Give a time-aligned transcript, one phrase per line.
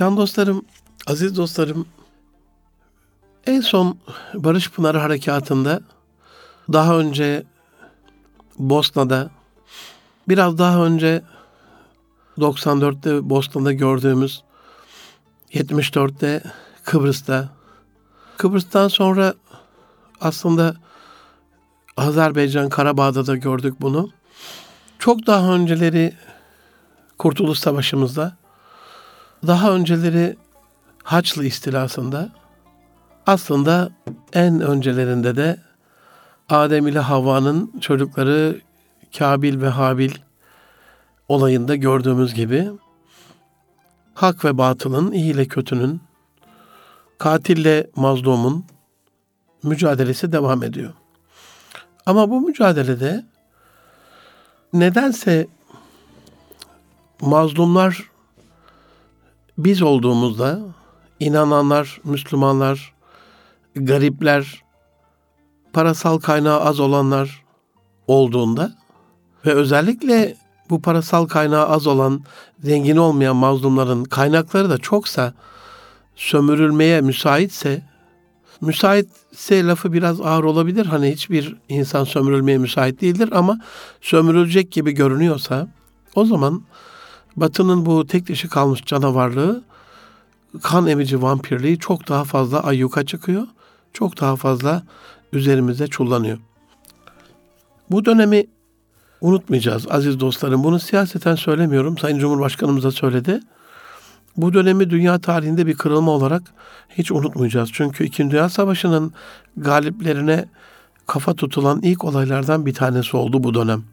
[0.00, 0.64] Can dostlarım,
[1.06, 1.86] aziz dostlarım,
[3.46, 3.98] en son
[4.34, 5.80] Barış Pınarı Harekatı'nda
[6.72, 7.44] daha önce
[8.58, 9.30] Bosna'da,
[10.28, 11.22] biraz daha önce
[12.38, 14.42] 94'te Bosna'da gördüğümüz
[15.52, 16.42] 74'te
[16.84, 17.48] Kıbrıs'ta,
[18.36, 19.34] Kıbrıs'tan sonra
[20.20, 20.76] aslında
[21.96, 24.10] Azerbaycan Karabağ'da da gördük bunu.
[24.98, 26.14] Çok daha önceleri
[27.18, 28.39] Kurtuluş Savaşı'mızda,
[29.46, 30.36] daha önceleri
[31.02, 32.28] Haçlı istilasında,
[33.26, 33.90] aslında
[34.32, 35.60] en öncelerinde de
[36.48, 38.60] Adem ile Havva'nın çocukları
[39.18, 40.10] Kabil ve Habil
[41.28, 42.70] olayında gördüğümüz gibi
[44.14, 46.00] hak ve batılın, iyi ile kötünün,
[47.18, 48.64] katille mazlumun
[49.62, 50.92] mücadelesi devam ediyor.
[52.06, 53.24] Ama bu mücadelede
[54.72, 55.46] nedense
[57.20, 58.09] mazlumlar
[59.64, 60.60] biz olduğumuzda
[61.20, 62.94] inananlar, Müslümanlar,
[63.74, 64.62] garipler,
[65.72, 67.44] parasal kaynağı az olanlar
[68.06, 68.72] olduğunda
[69.46, 70.36] ve özellikle
[70.70, 72.22] bu parasal kaynağı az olan,
[72.58, 75.34] zengin olmayan mazlumların kaynakları da çoksa,
[76.16, 77.82] sömürülmeye müsaitse,
[78.60, 80.86] müsaitse lafı biraz ağır olabilir.
[80.86, 83.60] Hani hiçbir insan sömürülmeye müsait değildir ama
[84.00, 85.68] sömürülecek gibi görünüyorsa,
[86.14, 86.62] o zaman
[87.36, 89.62] Batı'nın bu tek dişi kalmış canavarlığı,
[90.62, 93.46] kan emici vampirliği çok daha fazla ayyuka çıkıyor.
[93.92, 94.82] Çok daha fazla
[95.32, 96.38] üzerimize çullanıyor.
[97.90, 98.46] Bu dönemi
[99.20, 100.64] unutmayacağız aziz dostlarım.
[100.64, 101.98] Bunu siyaseten söylemiyorum.
[101.98, 103.40] Sayın Cumhurbaşkanımız da söyledi.
[104.36, 106.42] Bu dönemi dünya tarihinde bir kırılma olarak
[106.88, 107.70] hiç unutmayacağız.
[107.72, 109.12] Çünkü İkinci Dünya Savaşı'nın
[109.56, 110.44] galiplerine
[111.06, 113.84] kafa tutulan ilk olaylardan bir tanesi oldu bu dönem.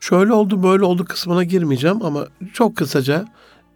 [0.00, 3.24] Şöyle oldu böyle oldu kısmına girmeyeceğim ama çok kısaca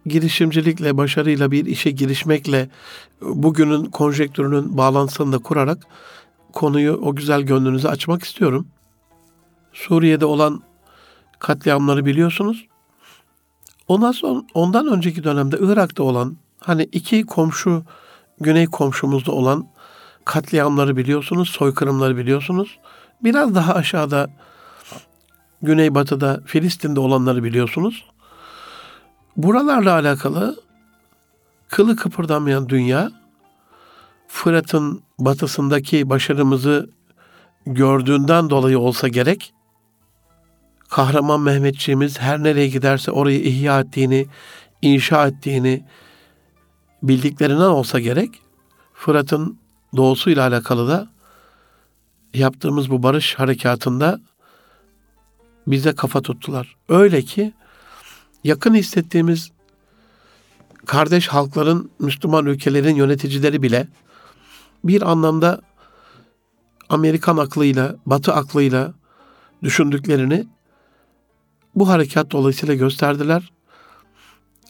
[0.05, 2.69] girişimcilikle, başarıyla bir işe girişmekle
[3.21, 5.87] bugünün konjektürünün bağlantısını da kurarak
[6.53, 8.67] konuyu o güzel gönlünüze açmak istiyorum.
[9.73, 10.61] Suriye'de olan
[11.39, 12.65] katliamları biliyorsunuz.
[13.87, 17.83] Ondan sonra ondan önceki dönemde Irak'ta olan hani iki komşu
[18.41, 19.67] güney komşumuzda olan
[20.25, 22.79] katliamları biliyorsunuz, soykırımları biliyorsunuz.
[23.23, 24.29] Biraz daha aşağıda
[25.65, 28.05] güneybatıda Filistin'de olanları biliyorsunuz.
[29.37, 30.55] Buralarla alakalı
[31.69, 33.11] kılı kıpırdamayan dünya
[34.27, 36.89] Fırat'ın batısındaki başarımızı
[37.65, 39.53] gördüğünden dolayı olsa gerek
[40.89, 44.27] kahraman Mehmetçiğimiz her nereye giderse orayı ihya ettiğini,
[44.81, 45.85] inşa ettiğini
[47.03, 48.29] bildiklerinden olsa gerek
[48.93, 49.59] Fırat'ın
[49.97, 51.07] doğusuyla alakalı da
[52.33, 54.19] yaptığımız bu barış harekatında
[55.67, 56.75] bize kafa tuttular.
[56.89, 57.53] Öyle ki
[58.43, 59.51] yakın hissettiğimiz
[60.85, 63.87] kardeş halkların, Müslüman ülkelerin yöneticileri bile
[64.83, 65.61] bir anlamda
[66.89, 68.93] Amerikan aklıyla, Batı aklıyla
[69.63, 70.47] düşündüklerini
[71.75, 73.51] bu harekat dolayısıyla gösterdiler.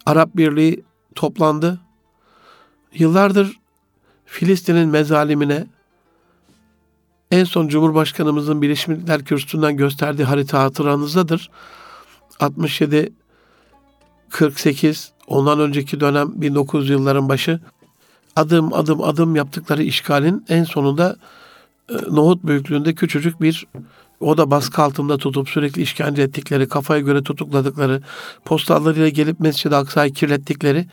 [0.06, 0.84] Arap Birliği
[1.16, 1.80] toplandı.
[2.94, 3.60] Yıllardır
[4.26, 5.68] Filistin'in mezalimine
[7.32, 11.50] en son Cumhurbaşkanımızın Birleşmiş Milletler Kürsüsü'nden gösterdiği harita hatıranızdadır.
[12.40, 13.14] 67
[14.30, 17.60] 48 ondan önceki dönem 1900 yılların başı
[18.36, 21.16] adım adım adım yaptıkları işgalin en sonunda
[21.90, 23.68] e, nohut büyüklüğünde küçücük bir
[24.20, 28.02] o da baskı altında tutup sürekli işkence ettikleri, kafaya göre tutukladıkları,
[28.46, 30.88] postallarıyla gelip Mescid-i Aksa'yı kirlettikleri,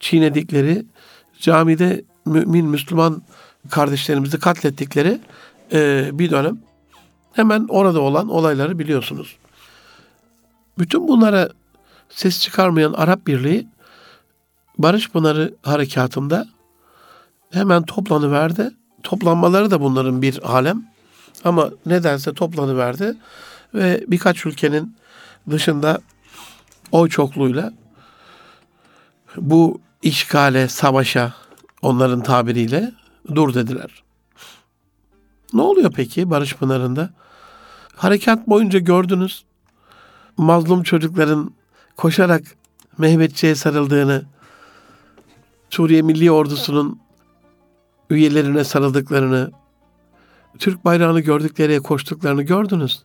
[0.00, 0.86] çiğnedikleri,
[1.40, 3.22] camide mümin, Müslüman
[3.70, 5.20] kardeşlerimizi katlettikleri
[5.72, 6.58] e, bir dönem.
[7.32, 9.36] Hemen orada olan olayları biliyorsunuz.
[10.78, 11.48] Bütün bunlara
[12.08, 13.66] ses çıkarmayan Arap Birliği
[14.78, 16.46] Barış Pınarı harekatında
[17.50, 18.70] hemen toplanıverdi.
[19.02, 20.84] Toplanmaları da bunların bir alem.
[21.44, 23.16] Ama nedense toplanıverdi
[23.74, 24.96] ve birkaç ülkenin
[25.50, 26.00] dışında
[26.92, 27.72] oy çokluğuyla
[29.36, 31.34] bu işgale, savaşa
[31.82, 32.92] onların tabiriyle
[33.34, 34.05] dur dediler.
[35.52, 37.10] Ne oluyor peki Barış Pınarı'nda?
[37.96, 39.44] Harekat boyunca gördünüz
[40.36, 41.50] mazlum çocukların
[41.96, 42.42] koşarak
[42.98, 44.24] Mehmetçiğe sarıldığını,
[45.70, 47.00] Suriye Milli Ordusu'nun
[48.10, 49.50] üyelerine sarıldıklarını,
[50.58, 53.02] Türk bayrağını gördükleri koştuklarını gördünüz.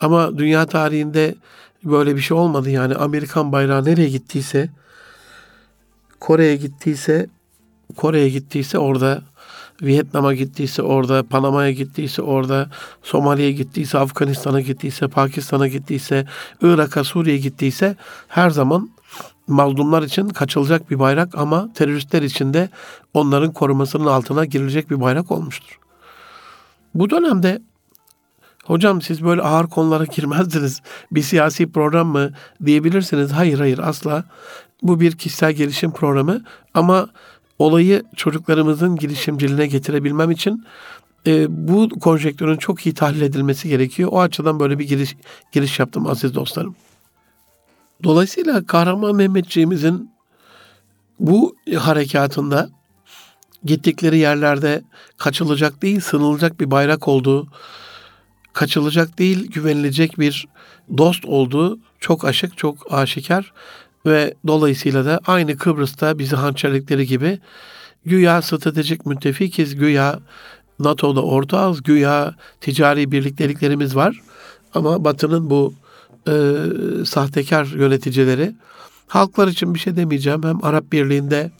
[0.00, 1.34] Ama dünya tarihinde
[1.84, 2.70] böyle bir şey olmadı.
[2.70, 4.70] Yani Amerikan bayrağı nereye gittiyse,
[6.20, 7.26] Kore'ye gittiyse,
[7.96, 9.22] Kore'ye gittiyse orada,
[9.82, 12.70] Vietnam'a gittiyse orada, Panama'ya gittiyse orada,
[13.02, 16.26] Somali'ye gittiyse, Afganistan'a gittiyse, Pakistan'a gittiyse,
[16.62, 17.96] Irak'a, Suriye'ye gittiyse
[18.28, 18.90] her zaman
[19.46, 22.68] mazlumlar için kaçılacak bir bayrak ama teröristler için de
[23.14, 25.78] onların korumasının altına girilecek bir bayrak olmuştur.
[26.94, 27.62] Bu dönemde
[28.64, 30.82] hocam siz böyle ağır konulara girmezdiniz.
[31.12, 32.30] Bir siyasi program mı
[32.64, 33.32] diyebilirsiniz.
[33.32, 34.24] Hayır hayır asla.
[34.82, 36.44] Bu bir kişisel gelişim programı
[36.74, 37.08] ama
[37.62, 40.64] olayı çocuklarımızın girişimciliğine getirebilmem için
[41.26, 44.08] e, bu konjektörün çok iyi tahlil edilmesi gerekiyor.
[44.12, 45.16] O açıdan böyle bir giriş,
[45.52, 46.76] giriş yaptım aziz dostlarım.
[48.04, 50.10] Dolayısıyla Kahraman Mehmetçiğimizin
[51.20, 52.70] bu harekatında
[53.64, 54.82] gittikleri yerlerde
[55.16, 57.48] kaçılacak değil, sınılacak bir bayrak olduğu,
[58.52, 60.48] kaçılacak değil, güvenilecek bir
[60.98, 63.52] dost olduğu çok aşık, çok aşikar
[64.06, 67.38] ve dolayısıyla da aynı Kıbrıs'ta bizi hançerlikleri gibi
[68.04, 70.18] güya stratejik müttefikiz, güya
[70.78, 74.20] NATO'da ortağız, güya ticari birlikteliklerimiz var.
[74.74, 75.74] Ama Batı'nın bu
[76.28, 76.34] e,
[77.04, 78.54] sahtekar yöneticileri
[79.08, 80.42] halklar için bir şey demeyeceğim.
[80.42, 81.50] Hem Arap Birliği'nde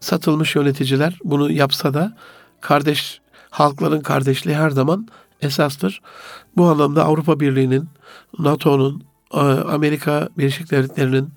[0.00, 2.16] satılmış yöneticiler bunu yapsa da
[2.60, 3.20] kardeş
[3.50, 5.08] halkların kardeşliği her zaman
[5.42, 6.00] esastır.
[6.56, 7.88] Bu anlamda Avrupa Birliği'nin,
[8.38, 11.28] NATO'nun, Amerika Birleşik Devletleri'nin,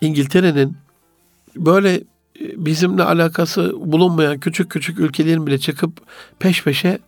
[0.00, 0.76] İngiltere'nin
[1.56, 2.04] böyle e,
[2.40, 6.00] bizimle alakası bulunmayan küçük küçük ülkelerin bile çıkıp
[6.38, 6.98] peş peşe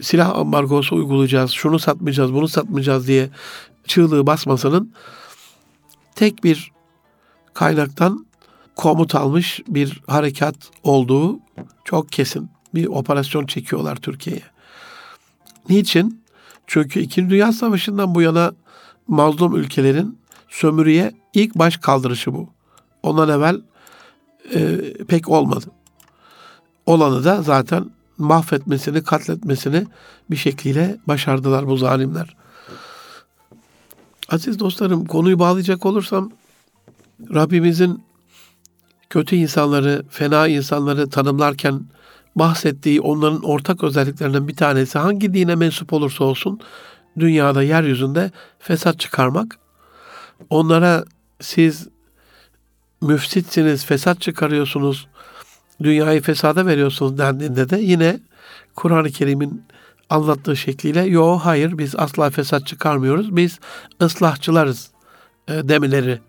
[0.00, 3.30] silah ambargosu uygulayacağız, şunu satmayacağız, bunu satmayacağız diye
[3.86, 4.92] çığlığı basmasının
[6.14, 6.72] tek bir
[7.54, 8.26] kaynaktan
[8.76, 11.38] komut almış bir harekat olduğu
[11.84, 12.50] çok kesin.
[12.74, 14.42] Bir operasyon çekiyorlar Türkiye'ye.
[15.68, 16.22] Niçin?
[16.66, 18.52] Çünkü İkinci Dünya Savaşı'ndan bu yana
[19.08, 20.18] mazlum ülkelerin
[20.48, 22.48] sömürüye ilk baş kaldırışı bu.
[23.02, 23.60] Ondan evvel
[24.54, 25.66] e, pek olmadı.
[26.86, 29.84] Olanı da zaten mahvetmesini, katletmesini
[30.30, 32.36] bir şekliyle başardılar bu zalimler.
[34.28, 36.30] Aziz dostlarım konuyu bağlayacak olursam
[37.34, 38.02] Rabbimizin
[39.10, 41.80] kötü insanları, fena insanları tanımlarken
[42.36, 46.60] bahsettiği onların ortak özelliklerinden bir tanesi hangi dine mensup olursa olsun
[47.18, 49.58] dünyada yeryüzünde fesat çıkarmak.
[50.50, 51.04] Onlara
[51.40, 51.88] siz
[53.00, 55.08] müfsitsiniz, fesat çıkarıyorsunuz,
[55.82, 58.20] dünyayı fesada veriyorsunuz dendiğinde de yine
[58.74, 59.62] Kur'an-ı Kerim'in
[60.10, 63.36] anlattığı şekliyle yo hayır biz asla fesat çıkarmıyoruz.
[63.36, 63.60] Biz
[64.02, 64.90] ıslahçılarız
[65.48, 66.20] e, demelerini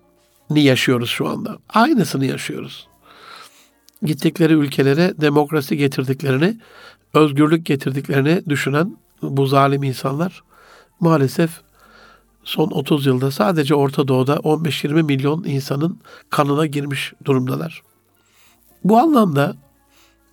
[0.63, 1.57] yaşıyoruz şu anda.
[1.69, 2.87] Aynısını yaşıyoruz.
[4.03, 6.57] Gittikleri ülkelere demokrasi getirdiklerini,
[7.13, 10.43] özgürlük getirdiklerini düşünen bu zalim insanlar
[10.99, 11.61] maalesef
[12.43, 15.99] son 30 yılda sadece Orta Doğu'da 15-20 milyon insanın
[16.29, 17.81] kanına girmiş durumdalar.
[18.83, 19.55] Bu anlamda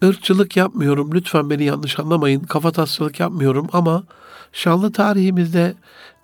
[0.04, 1.10] ırkçılık yapmıyorum.
[1.14, 2.40] Lütfen beni yanlış anlamayın.
[2.40, 4.04] Kafatasçılık yapmıyorum ama
[4.52, 5.74] şanlı tarihimizde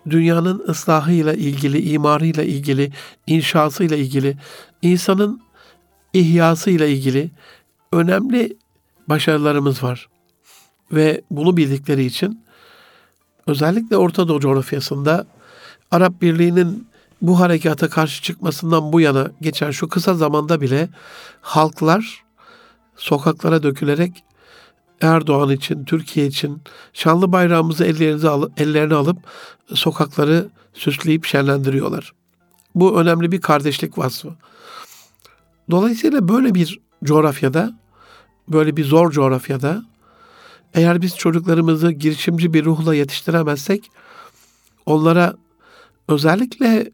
[0.09, 2.91] dünyanın ıslahıyla ilgili, imarıyla ilgili,
[3.27, 4.37] inşasıyla ilgili,
[4.81, 5.41] insanın
[6.13, 7.31] ihyasıyla ilgili
[7.91, 8.57] önemli
[9.07, 10.09] başarılarımız var.
[10.91, 12.43] Ve bunu bildikleri için
[13.47, 15.25] özellikle Orta Doğu coğrafyasında
[15.91, 16.87] Arap Birliği'nin
[17.21, 20.89] bu harekata karşı çıkmasından bu yana geçen şu kısa zamanda bile
[21.41, 22.23] halklar
[22.95, 24.23] sokaklara dökülerek
[25.01, 26.61] Erdoğan için, Türkiye için
[26.93, 29.17] şanlı bayrağımızı ellerinize alıp, ellerine alıp
[29.73, 32.13] sokakları süsleyip şenlendiriyorlar.
[32.75, 34.29] Bu önemli bir kardeşlik vasfı.
[35.71, 37.73] Dolayısıyla böyle bir coğrafyada,
[38.47, 39.83] böyle bir zor coğrafyada
[40.73, 43.91] eğer biz çocuklarımızı girişimci bir ruhla yetiştiremezsek
[44.85, 45.35] onlara
[46.07, 46.91] özellikle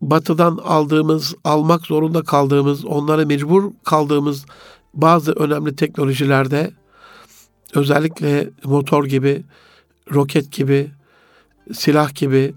[0.00, 4.46] batıdan aldığımız, almak zorunda kaldığımız, onlara mecbur kaldığımız
[4.94, 6.70] bazı önemli teknolojilerde
[7.74, 9.42] özellikle motor gibi,
[10.12, 10.90] roket gibi,
[11.72, 12.54] silah gibi,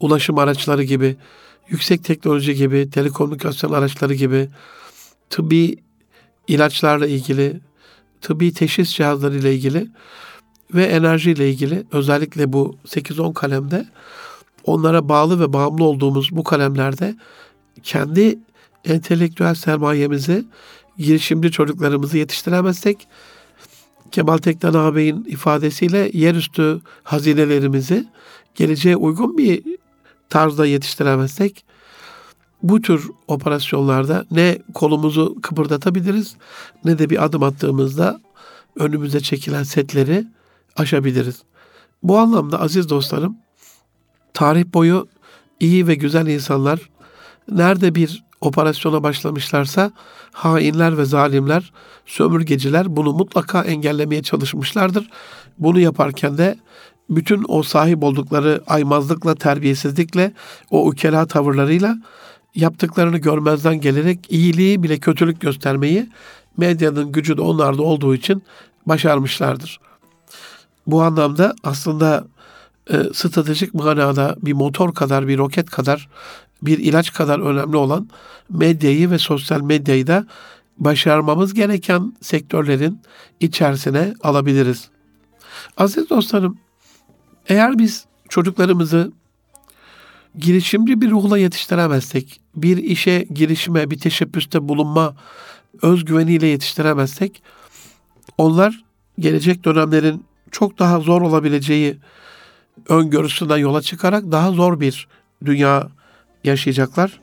[0.00, 1.16] ulaşım araçları gibi,
[1.68, 4.48] yüksek teknoloji gibi, telekomünikasyon araçları gibi,
[5.30, 5.76] tıbbi
[6.48, 7.60] ilaçlarla ilgili,
[8.24, 9.88] tıbbi teşhis cihazları ile ilgili
[10.74, 13.86] ve enerji ile ilgili özellikle bu 8-10 kalemde
[14.64, 17.14] onlara bağlı ve bağımlı olduğumuz bu kalemlerde
[17.82, 18.38] kendi
[18.84, 20.44] entelektüel sermayemizi,
[20.98, 23.08] girişimci çocuklarımızı yetiştiremezsek
[24.10, 28.08] Kemal Tekten ağabeyin ifadesiyle yerüstü hazinelerimizi
[28.54, 29.62] geleceğe uygun bir
[30.28, 31.64] tarzda yetiştiremezsek
[32.64, 36.36] bu tür operasyonlarda ne kolumuzu kıpırdatabiliriz
[36.84, 38.20] ne de bir adım attığımızda
[38.76, 40.26] önümüze çekilen setleri
[40.76, 41.42] aşabiliriz.
[42.02, 43.36] Bu anlamda aziz dostlarım
[44.34, 45.08] tarih boyu
[45.60, 46.90] iyi ve güzel insanlar
[47.50, 49.92] nerede bir operasyona başlamışlarsa
[50.32, 51.72] hainler ve zalimler,
[52.06, 55.10] sömürgeciler bunu mutlaka engellemeye çalışmışlardır.
[55.58, 56.58] Bunu yaparken de
[57.10, 60.32] bütün o sahip oldukları aymazlıkla, terbiyesizlikle,
[60.70, 61.96] o ukela tavırlarıyla
[62.54, 66.08] yaptıklarını görmezden gelerek iyiliği bile kötülük göstermeyi
[66.56, 68.42] medyanın gücü de onlarda olduğu için
[68.86, 69.80] başarmışlardır.
[70.86, 72.26] Bu anlamda aslında
[72.90, 76.08] e, stratejik manada bir motor kadar, bir roket kadar,
[76.62, 78.08] bir ilaç kadar önemli olan
[78.50, 80.26] medyayı ve sosyal medyayı da
[80.78, 83.00] başarmamız gereken sektörlerin
[83.40, 84.88] içerisine alabiliriz.
[85.76, 86.58] Aziz dostlarım,
[87.48, 89.12] eğer biz çocuklarımızı
[90.38, 95.14] girişimci bir ruhla yetiştiremezsek, bir işe girişime, bir teşebbüste bulunma
[95.82, 97.42] özgüveniyle yetiştiremezsek,
[98.38, 98.84] onlar
[99.18, 101.96] gelecek dönemlerin çok daha zor olabileceği
[102.88, 105.08] öngörüsünden yola çıkarak daha zor bir
[105.44, 105.88] dünya
[106.44, 107.20] yaşayacaklar.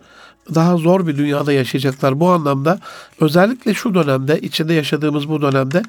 [0.56, 2.20] Daha zor bir dünyada yaşayacaklar.
[2.20, 2.80] Bu anlamda
[3.20, 5.84] özellikle şu dönemde, içinde yaşadığımız bu dönemde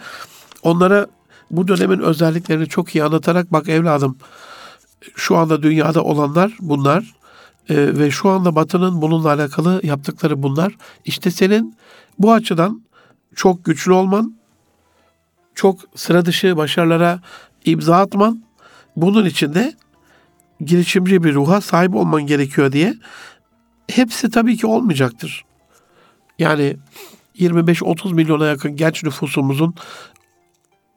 [0.62, 1.06] onlara
[1.50, 4.16] bu dönemin özelliklerini çok iyi anlatarak bak evladım
[5.16, 7.14] şu anda dünyada olanlar bunlar
[7.68, 10.76] e, ve şu anda Batı'nın bununla alakalı yaptıkları bunlar.
[11.04, 11.76] İşte senin
[12.18, 12.82] bu açıdan
[13.35, 14.35] çok güçlü olman,
[15.54, 17.21] çok sıra dışı başarılara
[17.64, 18.42] imza atman,
[18.97, 19.75] bunun için de
[20.61, 22.94] girişimci bir ruha sahip olman gerekiyor diye
[23.90, 25.44] hepsi tabii ki olmayacaktır.
[26.38, 26.76] Yani
[27.38, 29.75] 25-30 milyona yakın genç nüfusumuzun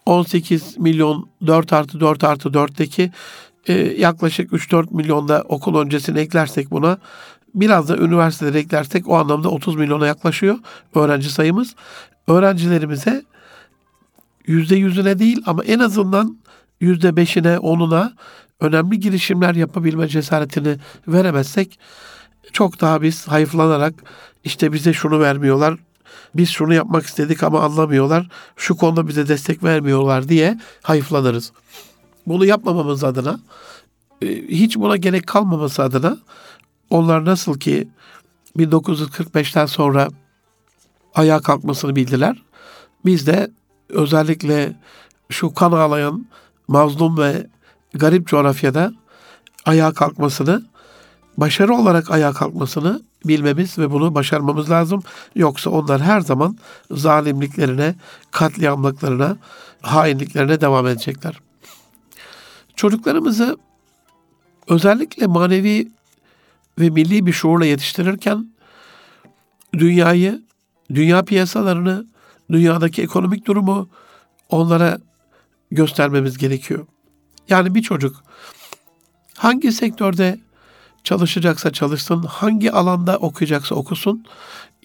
[0.05, 3.11] 18 milyon 4 artı 4 artı 4'teki
[3.67, 6.97] e, yaklaşık 3-4 milyonda okul öncesini eklersek buna
[7.55, 10.57] biraz da üniversiteleri eklersek o anlamda 30 milyona yaklaşıyor
[10.95, 11.75] öğrenci sayımız.
[12.27, 13.23] Öğrencilerimize
[14.47, 16.37] yüzde yüzüne değil ama en azından
[16.79, 18.13] yüzde beşine, onuna
[18.59, 21.79] önemli girişimler yapabilme cesaretini veremezsek
[22.53, 23.93] çok daha biz hayıflanarak
[24.43, 25.75] işte bize şunu vermiyorlar,
[26.35, 31.51] biz şunu yapmak istedik ama anlamıyorlar, şu konuda bize destek vermiyorlar diye hayıflanırız.
[32.27, 33.39] Bunu yapmamamız adına,
[34.21, 36.17] e, hiç buna gerek kalmaması adına
[36.89, 37.87] onlar nasıl ki
[38.57, 40.07] 1945'ten sonra
[41.15, 42.43] ayağa kalkmasını bildiler.
[43.05, 43.51] Biz de
[43.89, 44.75] özellikle
[45.29, 46.25] şu kan ağlayan
[46.67, 47.47] mazlum ve
[47.93, 48.93] garip coğrafyada
[49.65, 50.65] ayağa kalkmasını,
[51.37, 55.03] başarı olarak ayağa kalkmasını bilmemiz ve bunu başarmamız lazım.
[55.35, 56.57] Yoksa onlar her zaman
[56.91, 57.95] zalimliklerine,
[58.31, 59.37] katliamlıklarına,
[59.81, 61.39] hainliklerine devam edecekler.
[62.75, 63.57] Çocuklarımızı
[64.67, 65.91] özellikle manevi
[66.79, 68.49] ve milli bir şuurla yetiştirirken
[69.73, 70.43] dünyayı,
[70.93, 72.05] dünya piyasalarını,
[72.51, 73.89] dünyadaki ekonomik durumu
[74.49, 74.99] onlara
[75.71, 76.87] göstermemiz gerekiyor.
[77.49, 78.23] Yani bir çocuk
[79.37, 80.39] hangi sektörde
[81.03, 84.25] çalışacaksa çalışsın, hangi alanda okuyacaksa okusun,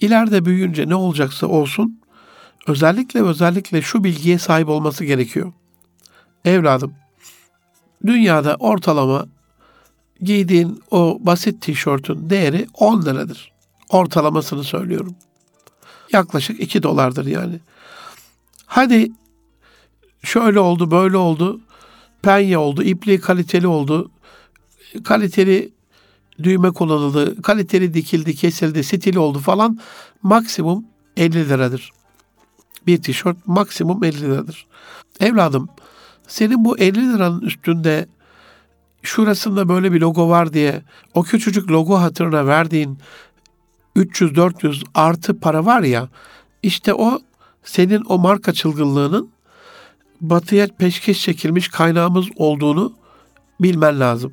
[0.00, 2.00] ileride büyüyünce ne olacaksa olsun,
[2.66, 5.52] özellikle özellikle şu bilgiye sahip olması gerekiyor.
[6.44, 6.94] Evladım,
[8.07, 9.26] dünyada ortalama
[10.23, 13.52] giydiğin o basit tişörtün değeri 10 liradır.
[13.88, 15.14] Ortalamasını söylüyorum.
[16.12, 17.61] Yaklaşık 2 dolardır yani.
[18.66, 19.12] Hadi
[20.23, 21.61] şöyle oldu, böyle oldu.
[22.23, 24.11] Penye oldu, ipliği kaliteli oldu.
[25.04, 25.73] Kaliteli
[26.42, 29.80] düğme kullanıldı, kaliteli dikildi, kesildi, stili oldu falan.
[30.23, 30.85] Maksimum
[31.16, 31.90] 50 liradır.
[32.87, 34.66] Bir tişört maksimum 50 liradır.
[35.21, 35.69] Evladım,
[36.31, 38.07] senin bu 50 liranın üstünde
[39.03, 40.83] şurasında böyle bir logo var diye
[41.15, 42.99] o küçücük logo hatırına verdiğin
[43.97, 46.09] 300-400 artı para var ya
[46.63, 47.21] işte o
[47.65, 49.31] senin o marka çılgınlığının
[50.21, 52.93] batıya peşkeş çekilmiş kaynağımız olduğunu
[53.61, 54.33] bilmen lazım.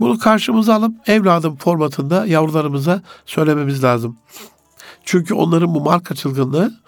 [0.00, 4.16] Bunu karşımıza alıp evladım formatında yavrularımıza söylememiz lazım.
[5.04, 6.80] Çünkü onların bu marka çılgınlığı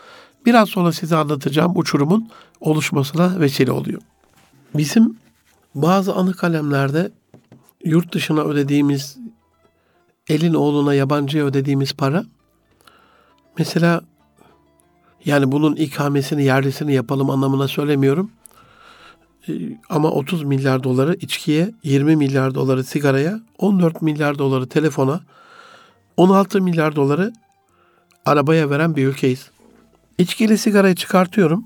[0.46, 2.28] biraz sonra size anlatacağım uçurumun
[2.60, 4.02] oluşmasına vesile oluyor.
[4.74, 5.16] Bizim
[5.74, 7.10] bazı anı kalemlerde
[7.84, 9.18] yurt dışına ödediğimiz
[10.28, 12.24] elin oğluna yabancıya ödediğimiz para
[13.58, 14.00] mesela
[15.24, 18.30] yani bunun ikamesini yerlisini yapalım anlamına söylemiyorum.
[19.48, 19.52] Ee,
[19.90, 25.20] ama 30 milyar doları içkiye, 20 milyar doları sigaraya, 14 milyar doları telefona,
[26.16, 27.32] 16 milyar doları
[28.24, 29.50] arabaya veren bir ülkeyiz.
[30.18, 31.64] İçkiyle sigarayı çıkartıyorum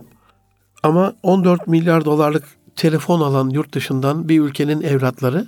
[0.83, 2.45] ama 14 milyar dolarlık
[2.77, 5.47] telefon alan yurt dışından bir ülkenin evlatları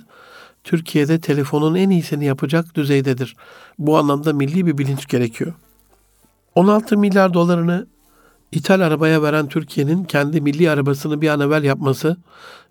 [0.63, 3.35] Türkiye'de telefonun en iyisini yapacak düzeydedir.
[3.79, 5.53] Bu anlamda milli bir bilinç gerekiyor.
[6.55, 7.87] 16 milyar dolarını
[8.51, 12.17] ithal arabaya veren Türkiye'nin kendi milli arabasını bir an evvel yapması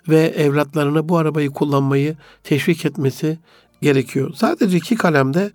[0.08, 3.38] ve evlatlarına bu arabayı kullanmayı teşvik etmesi
[3.82, 4.34] gerekiyor.
[4.34, 5.52] Sadece iki kalemde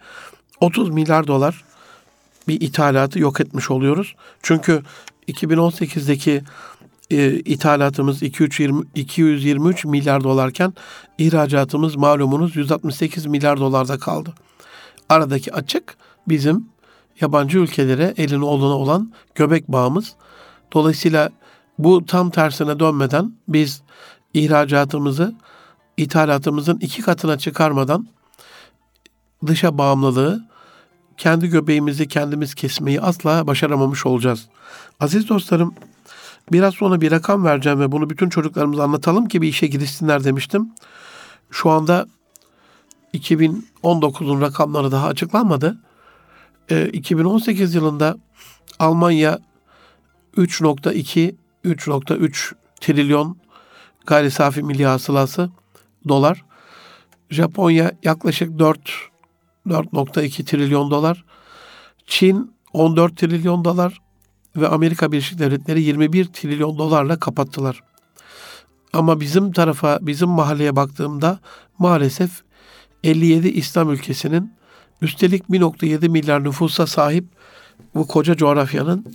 [0.62, 1.64] 30 milyar dolar
[2.48, 4.16] bir ithalatı yok etmiş oluyoruz.
[4.42, 4.84] Çünkü
[5.28, 6.44] 2018'deki
[7.12, 10.74] e, ithalatımız 220, 223 milyar dolarken
[11.18, 14.34] ihracatımız malumunuz 168 milyar dolarda kaldı.
[15.10, 15.98] Aradaki açık
[16.28, 16.66] bizim
[17.22, 20.16] yabancı ülkelere elin oğluna olan göbek bağımız.
[20.74, 21.30] Dolayısıyla
[21.78, 23.82] bu tam tersine dönmeden biz
[24.34, 25.36] ihracatımızı
[25.98, 28.08] ithalatımızın iki katına çıkarmadan
[29.46, 30.53] dışa bağımlılığı
[31.24, 34.48] kendi göbeğimizi kendimiz kesmeyi asla başaramamış olacağız.
[35.00, 35.76] Aziz dostlarım
[36.52, 40.70] biraz sonra bir rakam vereceğim ve bunu bütün çocuklarımıza anlatalım ki bir işe girişsinler demiştim.
[41.52, 42.08] Şu anda
[43.14, 45.78] 2019'un rakamları daha açıklanmadı.
[46.70, 48.18] E, 2018 yılında
[48.80, 49.40] Almanya
[50.38, 53.38] 3.2 3.3 trilyon
[54.06, 55.50] gayri safi milli hasılası
[56.08, 56.46] dolar.
[57.30, 59.13] Japonya yaklaşık 4
[59.68, 61.26] 4.2 trilyon dolar.
[62.08, 64.02] Çin 14 trilyon dolar
[64.56, 67.84] ve Amerika Birleşik Devletleri 21 trilyon dolarla kapattılar.
[68.94, 71.40] Ama bizim tarafa, bizim mahalleye baktığımda
[71.80, 72.32] maalesef
[73.04, 74.54] 57 İslam ülkesinin
[75.02, 77.26] üstelik 1.7 milyar nüfusa sahip
[77.96, 79.06] bu koca coğrafyanın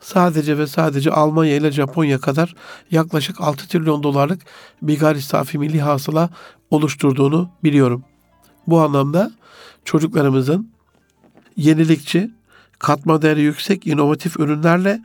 [0.00, 2.54] sadece ve sadece Almanya ile Japonya kadar
[2.90, 4.42] yaklaşık 6 trilyon dolarlık
[4.82, 6.30] bir gayri safi milli hasıla
[6.70, 8.04] oluşturduğunu biliyorum.
[8.66, 9.30] Bu anlamda
[9.86, 10.70] çocuklarımızın
[11.56, 12.30] yenilikçi,
[12.78, 15.00] katma değeri yüksek, inovatif ürünlerle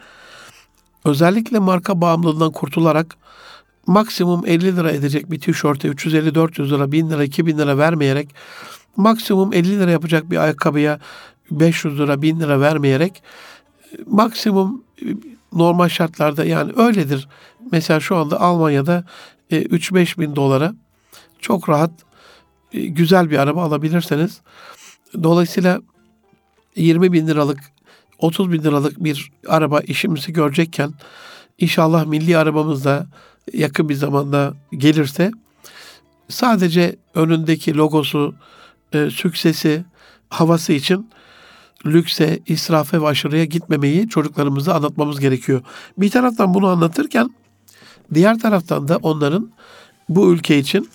[1.06, 3.16] özellikle marka bağımlılığından kurtularak
[3.88, 8.36] maksimum 50 lira edecek bir tişörte 350-400 lira, 1000 lira, 2000 lira vermeyerek
[8.98, 11.00] maksimum 50 lira yapacak bir ayakkabıya
[11.52, 13.24] 500 lira, 1000 lira vermeyerek
[14.08, 14.84] maksimum
[15.54, 17.28] normal şartlarda yani öyledir.
[17.72, 19.04] Mesela şu anda Almanya'da
[19.52, 20.74] 3-5 bin dolara
[21.40, 21.92] çok rahat
[22.74, 24.42] güzel bir araba alabilirseniz
[25.24, 25.82] dolayısıyla
[26.76, 27.60] 20 bin liralık
[28.20, 30.94] 30 bin liralık bir araba işimizi görecekken
[31.60, 33.08] inşallah milli arabamız da
[33.54, 35.32] yakın bir zamanda gelirse
[36.30, 38.36] sadece önündeki logosu,
[38.94, 39.86] e, süksesi,
[40.30, 41.10] havası için
[41.86, 45.62] lükse, israfe ve aşırıya gitmemeyi çocuklarımıza anlatmamız gerekiyor.
[45.98, 47.30] Bir taraftan bunu anlatırken
[48.14, 49.52] diğer taraftan da onların
[50.10, 50.90] bu ülke için,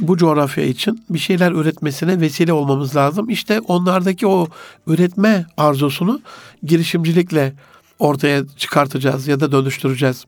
[0.00, 3.30] bu coğrafya için bir şeyler üretmesine vesile olmamız lazım.
[3.30, 4.46] İşte onlardaki o
[4.86, 6.20] üretme arzusunu
[6.62, 7.54] girişimcilikle
[7.98, 10.24] ortaya çıkartacağız ya da dönüştüreceğiz.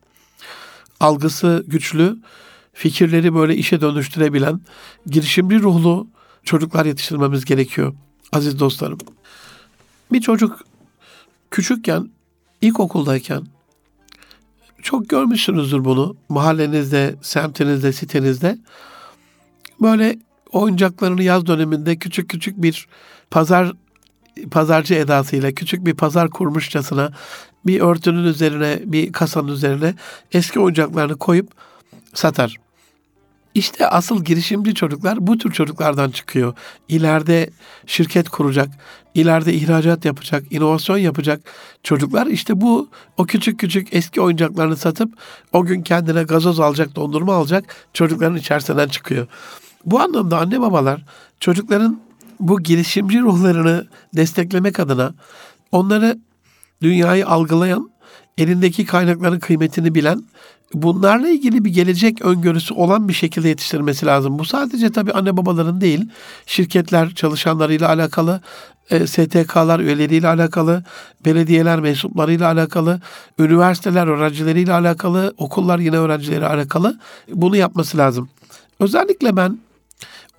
[0.99, 2.17] Algısı güçlü,
[2.73, 4.61] fikirleri böyle işe dönüştürebilen,
[5.07, 6.07] girişimci ruhlu
[6.43, 7.93] çocuklar yetiştirmemiz gerekiyor
[8.33, 8.97] aziz dostlarım.
[10.11, 10.59] Bir çocuk
[11.51, 12.09] küçükken,
[12.61, 13.43] ilkokuldayken
[14.81, 18.57] çok görmüşsünüzdür bunu mahallenizde, semtinizde, sitenizde.
[19.81, 20.17] Böyle
[20.51, 22.87] oyuncaklarını yaz döneminde küçük küçük bir
[23.31, 23.73] pazar
[24.51, 27.11] pazarcı edasıyla küçük bir pazar kurmuşçasına
[27.65, 29.93] bir örtünün üzerine, bir kasanın üzerine
[30.31, 31.51] eski oyuncaklarını koyup
[32.13, 32.55] satar.
[33.53, 36.53] İşte asıl girişimci çocuklar bu tür çocuklardan çıkıyor.
[36.87, 37.49] İleride
[37.85, 38.69] şirket kuracak,
[39.13, 41.41] ileride ihracat yapacak, inovasyon yapacak
[41.83, 45.13] çocuklar işte bu o küçük küçük eski oyuncaklarını satıp
[45.53, 49.27] o gün kendine gazoz alacak, dondurma alacak çocukların içerisinden çıkıyor.
[49.85, 51.01] Bu anlamda anne babalar
[51.39, 51.99] çocukların
[52.39, 55.13] bu girişimci ruhlarını desteklemek adına
[55.71, 56.19] onları
[56.81, 57.89] dünyayı algılayan,
[58.37, 60.23] elindeki kaynakların kıymetini bilen
[60.73, 64.39] bunlarla ilgili bir gelecek öngörüsü olan bir şekilde yetiştirmesi lazım.
[64.39, 66.09] Bu sadece tabii anne babaların değil,
[66.45, 68.41] şirketler çalışanlarıyla alakalı,
[68.89, 70.83] e, STK'lar üyeleriyle alakalı,
[71.25, 73.01] belediyeler mensuplarıyla alakalı,
[73.39, 78.29] üniversiteler öğrencileriyle alakalı, okullar yine öğrencileri alakalı bunu yapması lazım.
[78.79, 79.57] Özellikle ben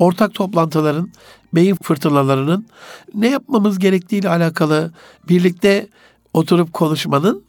[0.05, 1.11] ortak toplantıların,
[1.55, 2.67] beyin fırtınalarının
[3.15, 4.93] ne yapmamız gerektiğiyle alakalı
[5.29, 5.89] birlikte
[6.33, 7.45] oturup konuşmanın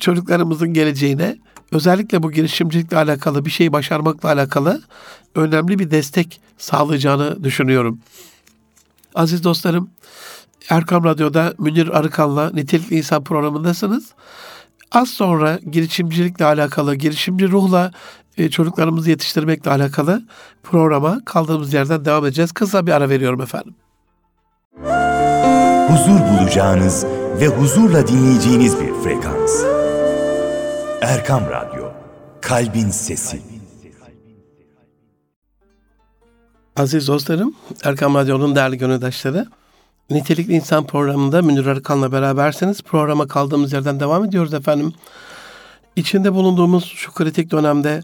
[0.00, 1.36] çocuklarımızın geleceğine
[1.72, 4.82] özellikle bu girişimcilikle alakalı bir şey başarmakla alakalı
[5.34, 8.00] önemli bir destek sağlayacağını düşünüyorum.
[9.14, 9.90] Aziz dostlarım,
[10.68, 14.14] Erkam Radyo'da Münir Arıkan'la Nitelikli İnsan programındasınız.
[14.92, 17.92] Az sonra girişimcilikle alakalı, girişimci ruhla
[18.36, 20.22] e, çocuklarımızı yetiştirmekle alakalı
[20.62, 22.52] programa kaldığımız yerden devam edeceğiz.
[22.52, 23.74] Kısa bir ara veriyorum efendim.
[25.88, 27.06] Huzur bulacağınız
[27.40, 29.64] ve huzurla dinleyeceğiniz bir frekans.
[31.00, 31.84] Erkam Radyo,
[32.40, 33.42] Kalbin Sesi.
[36.76, 39.46] Aziz dostlarım, Erkam Radyo'nun değerli gönüldaşları,
[40.10, 42.82] Nitelikli İnsan programında Münir Arıkan'la berabersiniz.
[42.82, 44.92] Programa kaldığımız yerden devam ediyoruz efendim.
[45.96, 48.02] İçinde bulunduğumuz şu kritik dönemde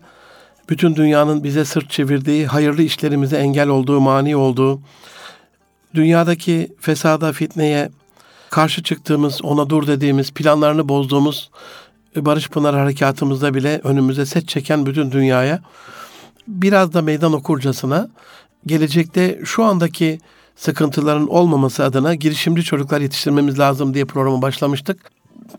[0.72, 4.80] bütün dünyanın bize sırt çevirdiği, hayırlı işlerimize engel olduğu, mani olduğu,
[5.94, 7.90] dünyadaki fesada, fitneye
[8.50, 11.50] karşı çıktığımız, ona dur dediğimiz, planlarını bozduğumuz
[12.16, 15.60] Barış Pınar harekatımızda bile önümüze set çeken bütün dünyaya
[16.48, 18.08] biraz da meydan okurcasına
[18.66, 20.20] gelecekte şu andaki
[20.56, 25.10] sıkıntıların olmaması adına girişimci çocuklar yetiştirmemiz lazım diye programı başlamıştık.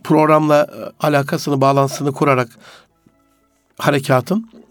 [0.03, 2.49] Programla e, alakasını, bağlantısını kurarak
[3.77, 4.62] harekatın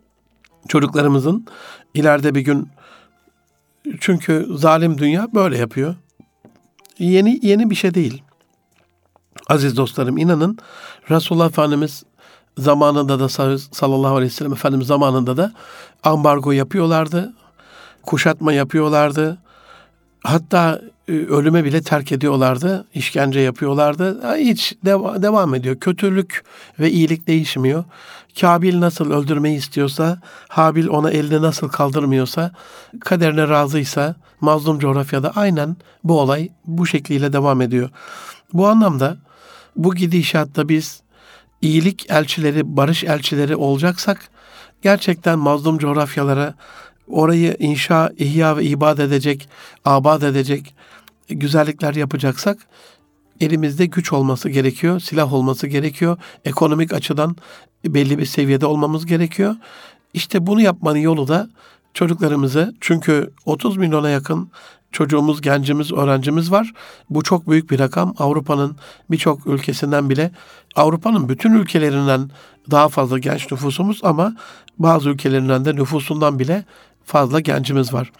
[0.68, 1.46] çocuklarımızın
[1.94, 2.68] ileride bir gün
[4.00, 5.94] çünkü zalim dünya böyle yapıyor.
[6.98, 8.22] Yeni yeni bir şey değil.
[9.48, 10.58] Aziz dostlarım inanın
[11.10, 12.04] Resulullah Efendimiz
[12.58, 15.52] zamanında da sallallahu aleyhi ve sellem Efendimiz zamanında da
[16.02, 17.32] ambargo yapıyorlardı.
[18.02, 19.38] Kuşatma yapıyorlardı.
[20.24, 22.86] Hatta e, ölüme bile terk ediyorlardı.
[22.94, 24.36] işkence yapıyorlardı.
[24.36, 25.80] Hiç deva- devam ediyor.
[25.80, 26.44] Kötülük
[26.80, 27.84] ve iyilik değişmiyor.
[28.40, 32.52] Kabil nasıl öldürmeyi istiyorsa, Habil ona elini nasıl kaldırmıyorsa,
[33.00, 37.90] kaderine razıysa, mazlum coğrafyada aynen bu olay bu şekliyle devam ediyor.
[38.52, 39.16] Bu anlamda
[39.76, 41.02] bu gidişatta biz
[41.62, 44.28] iyilik elçileri, barış elçileri olacaksak
[44.82, 46.54] gerçekten mazlum coğrafyalara
[47.08, 49.48] orayı inşa, ihya ve ibad edecek,
[49.84, 50.74] abad edecek
[51.28, 52.58] güzellikler yapacaksak
[53.42, 57.36] elimizde güç olması gerekiyor, silah olması gerekiyor, ekonomik açıdan
[57.84, 59.54] belli bir seviyede olmamız gerekiyor.
[60.14, 61.48] İşte bunu yapmanın yolu da
[61.94, 64.50] çocuklarımızı çünkü 30 milyona yakın
[64.92, 66.72] çocuğumuz, gencimiz, öğrencimiz var.
[67.10, 68.14] Bu çok büyük bir rakam.
[68.18, 68.76] Avrupa'nın
[69.10, 70.30] birçok ülkesinden bile,
[70.76, 72.30] Avrupa'nın bütün ülkelerinden
[72.70, 74.36] daha fazla genç nüfusumuz ama
[74.78, 76.64] bazı ülkelerinden de nüfusundan bile
[77.04, 78.12] fazla gencimiz var.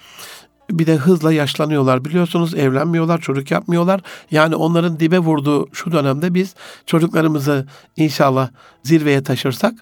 [0.73, 4.01] Bir de hızla yaşlanıyorlar biliyorsunuz evlenmiyorlar çocuk yapmıyorlar.
[4.31, 6.55] Yani onların dibe vurduğu şu dönemde biz
[6.87, 8.49] çocuklarımızı inşallah
[8.83, 9.75] zirveye taşırsak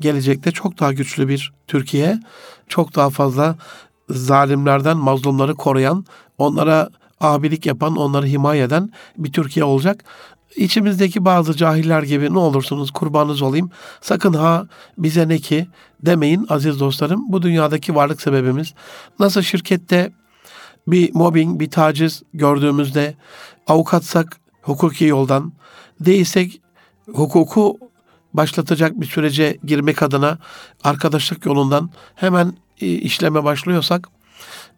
[0.00, 2.20] gelecekte çok daha güçlü bir Türkiye,
[2.68, 3.56] çok daha fazla
[4.10, 6.04] zalimlerden mazlumları koruyan,
[6.38, 6.88] onlara
[7.20, 10.04] abilik yapan, onları himaye eden bir Türkiye olacak.
[10.56, 13.70] İçimizdeki bazı cahiller gibi ne olursunuz kurbanınız olayım.
[14.00, 14.66] Sakın ha
[14.98, 15.66] bize ne ki
[16.02, 17.32] demeyin aziz dostlarım.
[17.32, 18.74] Bu dünyadaki varlık sebebimiz.
[19.18, 20.12] Nasıl şirkette
[20.86, 23.14] bir mobbing, bir taciz gördüğümüzde
[23.66, 25.52] avukatsak hukuki yoldan,
[26.00, 26.60] değilsek
[27.12, 27.78] hukuku
[28.34, 30.38] başlatacak bir sürece girmek adına
[30.84, 34.08] arkadaşlık yolundan hemen e, işleme başlıyorsak,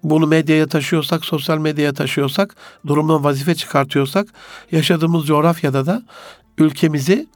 [0.02, 4.28] bunu medyaya taşıyorsak, sosyal medyaya taşıyorsak, durumdan vazife çıkartıyorsak,
[4.72, 6.02] yaşadığımız coğrafyada da
[6.58, 7.26] ülkemizi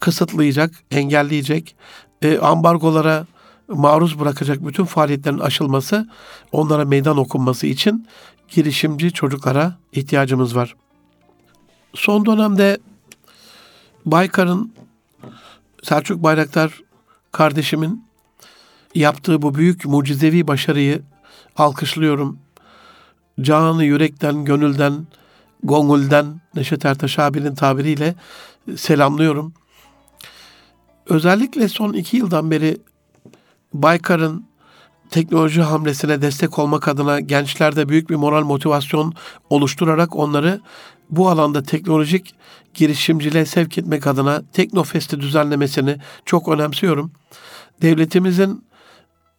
[0.00, 1.76] kısıtlayacak, engelleyecek,
[2.22, 3.26] e, ambargolara
[3.68, 6.08] maruz bırakacak bütün faaliyetlerin aşılması,
[6.52, 8.06] onlara meydan okunması için
[8.48, 10.76] girişimci çocuklara ihtiyacımız var.
[11.94, 12.78] Son dönemde
[14.06, 14.72] Baykar'ın
[15.82, 16.80] Selçuk Bayraktar
[17.32, 18.04] kardeşimin
[18.94, 21.02] yaptığı bu büyük mucizevi başarıyı
[21.56, 22.38] alkışlıyorum.
[23.40, 25.06] Canı yürekten, gönülden,
[25.62, 28.14] gongulden Neşet Ertaş abinin tabiriyle
[28.76, 29.54] selamlıyorum.
[31.06, 32.78] Özellikle son iki yıldan beri
[33.82, 34.46] Baykar'ın
[35.10, 39.14] teknoloji hamlesine destek olmak adına gençlerde büyük bir moral motivasyon
[39.50, 40.60] oluşturarak onları
[41.10, 42.34] bu alanda teknolojik
[42.74, 47.12] girişimciliğe sevk etmek adına Teknofest'i düzenlemesini çok önemsiyorum.
[47.82, 48.64] Devletimizin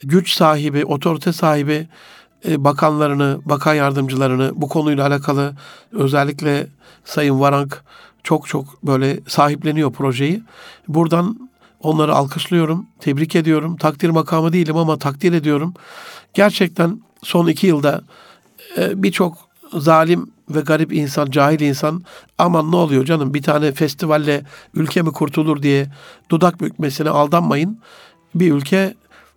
[0.04, 1.88] güç sahibi, otorite sahibi
[2.47, 5.56] e, bakanlarını, bakan yardımcılarını bu konuyla alakalı
[5.91, 6.67] özellikle
[7.06, 7.84] Sayın Varank
[8.23, 10.43] çok çok böyle sahipleniyor projeyi.
[10.88, 11.50] Buradan
[11.82, 13.78] onları alkışlıyorum, tebrik ediyorum.
[13.78, 15.74] Takdir makamı değilim ama takdir ediyorum.
[16.34, 18.02] Gerçekten son iki yılda
[18.78, 19.38] e, birçok
[19.74, 22.04] zalim ve garip insan, cahil insan
[22.38, 25.88] aman ne oluyor canım bir tane festivalle ülke mi kurtulur diye
[26.30, 27.80] dudak bükmesine aldanmayın.
[28.36, 28.96] Bir ülke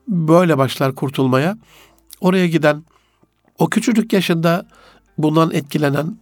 [0.09, 1.59] böyle başlar kurtulmaya.
[2.21, 2.85] Oraya giden,
[3.59, 4.67] o küçücük yaşında
[5.19, 6.17] bundan etkilenen,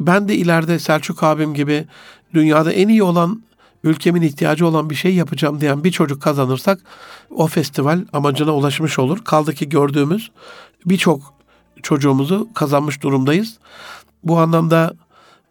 [0.00, 1.86] ben de ileride Selçuk abim gibi
[2.34, 3.42] dünyada en iyi olan,
[3.84, 6.80] ülkemin ihtiyacı olan bir şey yapacağım diyen bir çocuk kazanırsak
[7.30, 9.24] o festival amacına ulaşmış olur.
[9.24, 10.30] Kaldı ki gördüğümüz
[10.86, 11.34] birçok
[11.82, 13.58] çocuğumuzu kazanmış durumdayız.
[14.24, 14.94] Bu anlamda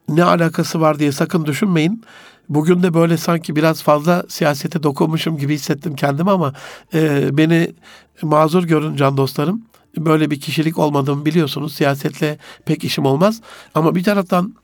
[0.09, 2.03] ne alakası var diye sakın düşünmeyin.
[2.49, 6.53] Bugün de böyle sanki biraz fazla siyasete dokunmuşum gibi hissettim kendimi ama
[6.93, 7.73] e, beni
[8.21, 9.61] mazur görün can dostlarım.
[9.97, 11.73] Böyle bir kişilik olmadığımı biliyorsunuz.
[11.73, 13.41] Siyasetle pek işim olmaz.
[13.75, 14.55] Ama bir taraftan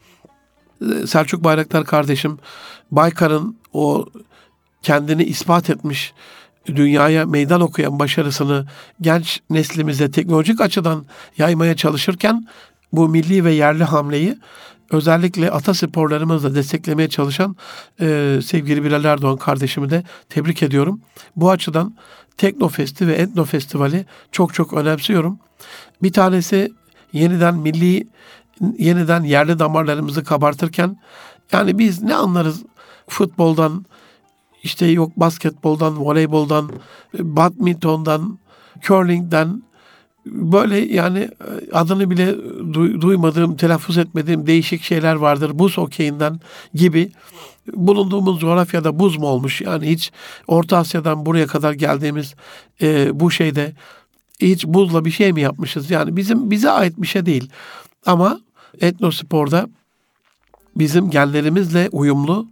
[1.08, 2.40] Selçuk Bayraktar kardeşim
[2.92, 4.06] Baykar'ın o
[4.82, 6.14] kendini ispat etmiş
[6.66, 8.66] dünyaya meydan okuyan başarısını
[9.02, 11.06] genç neslimize teknolojik açıdan
[11.38, 12.48] yaymaya çalışırken
[12.94, 14.38] bu milli ve yerli hamleyi
[14.92, 17.56] özellikle ata sporlarımızla desteklemeye çalışan
[18.02, 21.02] e, sevgili Bilal Erdoğan kardeşimi de tebrik ediyorum.
[21.36, 21.96] Bu açıdan
[22.38, 25.40] Teknofesti ve Etno Festivali çok çok önemsiyorum.
[26.04, 26.74] Bir tanesi
[27.14, 28.08] yeniden milli,
[28.78, 30.98] yeniden yerli damarlarımızı kabartırken
[31.52, 32.64] yani biz ne anlarız
[33.08, 33.86] futboldan,
[34.64, 36.70] işte yok basketboldan, voleyboldan,
[37.20, 38.40] badmintondan,
[38.82, 39.64] curlingden,
[40.26, 45.52] böyle yani e, adını bile du- duymadığım, telaffuz etmediğim değişik şeyler vardır.
[45.54, 46.40] Buz okeyinden
[46.74, 47.12] gibi
[47.74, 49.62] bulunduğumuz coğrafyada buz mu olmuş?
[49.62, 50.12] Yani hiç
[50.48, 52.36] Orta Asya'dan buraya kadar geldiğimiz
[52.82, 53.74] e, bu şeyde
[54.42, 55.92] hiç buzla bir şey mi yapmışız?
[55.92, 57.50] Yani bizim bize ait bir şey değil.
[58.06, 58.40] Ama
[58.82, 59.70] etnosporda
[60.76, 62.48] bizim genlerimizle uyumlu,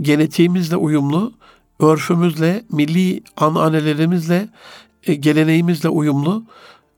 [0.00, 1.32] genetiğimizle uyumlu,
[1.80, 4.48] örfümüzle, milli ananelerimizle,
[5.06, 6.44] e, geleneğimizle uyumlu,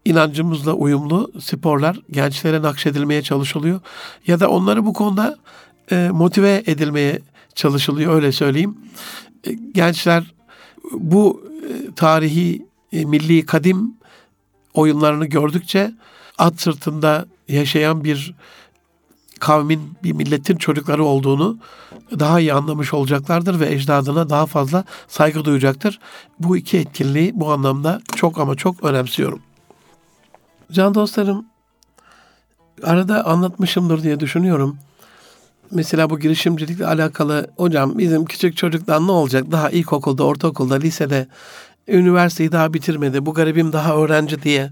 [0.04, 3.80] inancımızla uyumlu sporlar gençlere nakşedilmeye çalışılıyor.
[4.26, 5.38] Ya da onları bu konuda
[5.90, 7.20] e, motive edilmeye
[7.54, 8.78] çalışılıyor öyle söyleyeyim.
[9.44, 10.34] E, gençler
[10.92, 11.48] bu
[11.96, 13.94] tarihi, milli, kadim
[14.74, 15.92] oyunlarını gördükçe
[16.38, 18.34] at sırtında yaşayan bir
[19.40, 21.58] kavmin, bir milletin çocukları olduğunu
[22.18, 25.98] daha iyi anlamış olacaklardır ve ecdadına daha fazla saygı duyacaktır.
[26.40, 29.40] Bu iki etkinliği bu anlamda çok ama çok önemsiyorum.
[30.72, 31.46] Can dostlarım,
[32.82, 34.76] arada anlatmışımdır diye düşünüyorum.
[35.70, 39.50] Mesela bu girişimcilikle alakalı hocam bizim küçük çocuktan ne olacak?
[39.50, 41.28] Daha ilkokulda, ortaokulda, lisede,
[41.88, 43.26] üniversiteyi daha bitirmedi.
[43.26, 44.70] Bu garibim daha öğrenci diye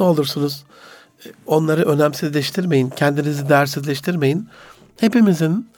[0.00, 0.64] ne olursunuz
[1.46, 4.48] onları önemsizleştirmeyin, kendinizi değersizleştirmeyin.
[5.00, 5.68] Hepimizin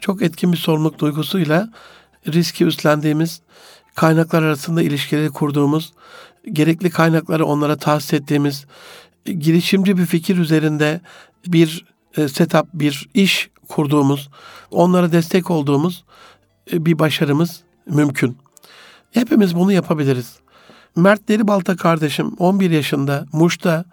[0.00, 1.68] çok etkin bir sorumluluk duygusuyla
[2.26, 3.40] riski üstlendiğimiz,
[3.94, 5.92] kaynaklar arasında ilişkileri kurduğumuz,
[6.52, 8.66] gerekli kaynakları onlara tahsis ettiğimiz,
[9.24, 11.00] girişimci bir fikir üzerinde
[11.46, 14.30] bir e, setup, bir iş kurduğumuz,
[14.70, 16.04] onlara destek olduğumuz
[16.72, 18.38] e, bir başarımız mümkün.
[19.10, 20.38] Hepimiz bunu yapabiliriz.
[20.98, 23.84] Mert Deribalta kardeşim 11 yaşında Muş'ta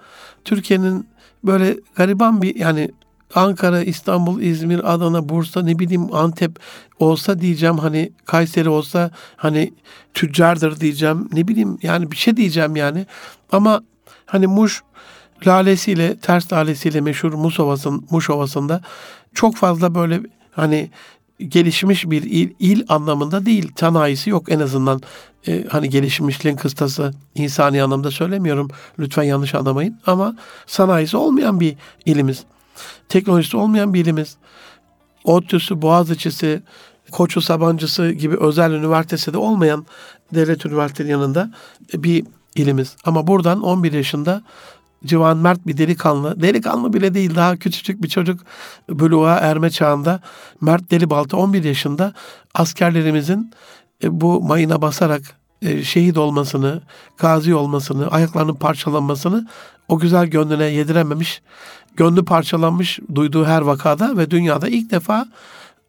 [0.45, 1.07] Türkiye'nin
[1.43, 2.91] böyle gariban bir yani
[3.35, 6.59] Ankara, İstanbul, İzmir, Adana, Bursa ne bileyim Antep
[6.99, 9.73] olsa diyeceğim hani Kayseri olsa hani
[10.13, 13.05] tüccardır diyeceğim ne bileyim yani bir şey diyeceğim yani.
[13.51, 13.81] Ama
[14.25, 14.83] hani Muş
[15.47, 18.81] lalesiyle ters lalesiyle meşhur Muş, Ovası'nın, Muş Ovası'nda
[19.33, 20.89] çok fazla böyle hani
[21.39, 23.71] gelişmiş bir il, il anlamında değil.
[23.79, 25.01] Sanayisi yok en azından.
[25.47, 28.67] E, hani gelişmişliğin kıstası insani anlamda söylemiyorum.
[28.99, 29.99] Lütfen yanlış anlamayın.
[30.05, 32.43] Ama sanayisi olmayan bir ilimiz.
[33.09, 34.37] Teknolojisi olmayan bir ilimiz.
[35.23, 36.61] ODTÜ'sü, Boğaziçi'si,
[37.11, 39.85] Koçu Sabancısı gibi özel üniversitesi de olmayan
[40.33, 41.51] devlet üniversitenin yanında
[41.93, 42.95] bir ilimiz.
[43.05, 44.43] Ama buradan 11 yaşında
[45.05, 48.39] civan mert bir delikanlı, delikanlı bile değil daha küçücük bir çocuk
[48.89, 50.19] buluğa erme çağında
[50.61, 52.13] Mert Delibaltı 11 yaşında
[52.53, 53.51] askerlerimizin
[54.03, 55.21] e, bu mayına basarak
[55.61, 56.81] e, şehit olmasını,
[57.17, 59.47] gazi olmasını, ayaklarının parçalanmasını
[59.87, 61.41] o güzel gönlüne yedirememiş,
[61.95, 65.25] gönlü parçalanmış duyduğu her vakada ve dünyada ilk defa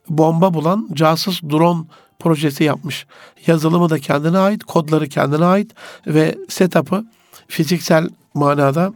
[0.08, 1.84] bomba bulan casus drone
[2.18, 3.06] projesi yapmış.
[3.46, 5.74] Yazılımı da kendine ait, kodları kendine ait
[6.06, 7.04] ve setup'ı
[7.48, 8.92] fiziksel manada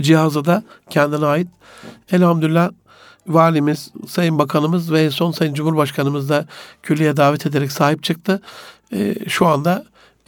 [0.00, 1.48] cihazı da kendine ait.
[2.12, 2.70] Elhamdülillah
[3.26, 6.46] valimiz, sayın bakanımız ve son sayın cumhurbaşkanımız da
[6.82, 8.40] külliye davet ederek sahip çıktı.
[8.92, 9.84] Ee, şu anda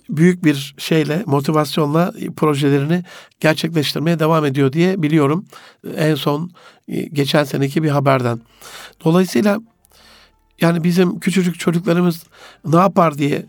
[0.08, 3.04] büyük bir şeyle, motivasyonla projelerini
[3.40, 5.44] gerçekleştirmeye devam ediyor diye biliyorum.
[5.96, 6.50] En son
[6.88, 8.40] e, geçen seneki bir haberden.
[9.04, 9.58] Dolayısıyla
[10.60, 12.22] yani bizim küçücük çocuklarımız
[12.64, 13.46] ne yapar diye e,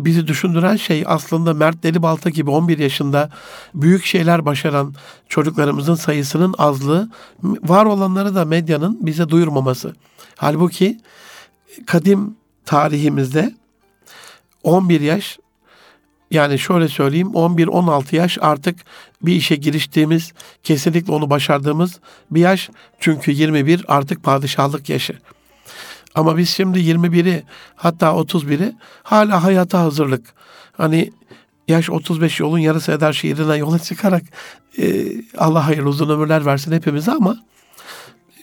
[0.00, 3.30] bizi düşündüren şey aslında Mert Delibalta gibi 11 yaşında
[3.74, 4.94] büyük şeyler başaran
[5.28, 7.10] çocuklarımızın sayısının azlığı,
[7.42, 9.94] var olanları da medyanın bize duyurmaması.
[10.36, 11.00] Halbuki
[11.86, 13.54] kadim tarihimizde
[14.62, 15.38] 11 yaş
[16.30, 18.76] yani şöyle söyleyeyim 11-16 yaş artık
[19.22, 22.70] bir işe giriştiğimiz, kesinlikle onu başardığımız bir yaş.
[23.00, 25.18] Çünkü 21 artık padişahlık yaşı.
[26.14, 27.42] Ama biz şimdi 21'i
[27.76, 30.34] hatta 31'i hala hayata hazırlık.
[30.72, 31.10] Hani
[31.68, 34.22] yaş 35 yolun yarısı eder şiirine yola çıkarak
[34.78, 35.06] e,
[35.38, 37.36] Allah hayırlı uzun ömürler versin hepimize ama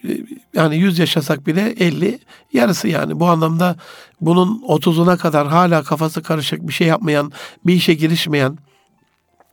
[0.07, 0.17] e,
[0.53, 2.19] yani 100 yaşasak bile 50
[2.53, 3.19] yarısı yani.
[3.19, 3.75] Bu anlamda
[4.21, 7.31] bunun 30'una kadar hala kafası karışık bir şey yapmayan,
[7.65, 8.57] bir işe girişmeyen,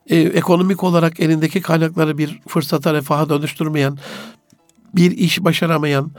[0.07, 3.99] e, ekonomik olarak elindeki kaynakları bir fırsata, refaha dönüştürmeyen,
[4.95, 6.11] bir iş başaramayan,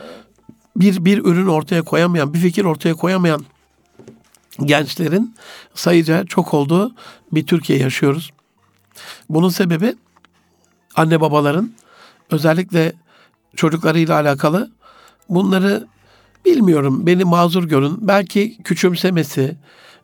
[0.80, 3.46] bir bir ürün ortaya koyamayan, bir fikir ortaya koyamayan
[4.66, 5.36] gençlerin
[5.74, 6.96] sayıca çok olduğu
[7.32, 8.32] bir Türkiye yaşıyoruz.
[9.30, 9.96] Bunun sebebi
[10.96, 11.72] anne babaların
[12.32, 12.94] özellikle
[13.56, 14.72] çocuklarıyla alakalı
[15.30, 15.88] bunları
[16.46, 17.98] bilmiyorum beni mazur görün.
[18.08, 19.58] Belki küçümsemesi,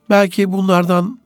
[0.09, 1.19] belki bunlardan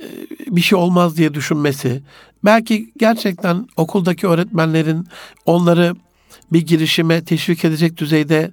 [0.00, 0.06] e,
[0.46, 2.02] bir şey olmaz diye düşünmesi,
[2.44, 5.08] belki gerçekten okuldaki öğretmenlerin
[5.46, 5.94] onları
[6.52, 8.50] bir girişime teşvik edecek düzeyde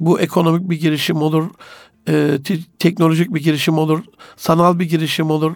[0.00, 1.50] bu ekonomik bir girişim olur,
[2.08, 2.38] e,
[2.78, 4.04] teknolojik bir girişim olur,
[4.36, 5.52] sanal bir girişim olur,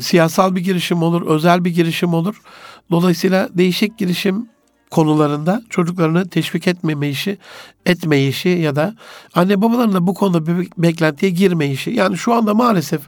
[0.00, 2.42] siyasal bir girişim olur, özel bir girişim olur.
[2.90, 4.48] Dolayısıyla değişik girişim
[4.90, 7.38] konularında çocuklarını teşvik etmeme işi,
[7.86, 8.94] etme işi ya da
[9.34, 11.90] anne babaların da bu konuda bir beklentiye girme işi.
[11.90, 13.00] Yani şu anda maalesef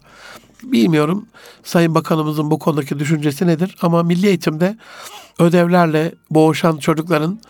[0.62, 1.26] bilmiyorum
[1.62, 4.76] Sayın Bakanımızın bu konudaki düşüncesi nedir ama milli eğitimde
[5.38, 7.40] ödevlerle boğuşan çocukların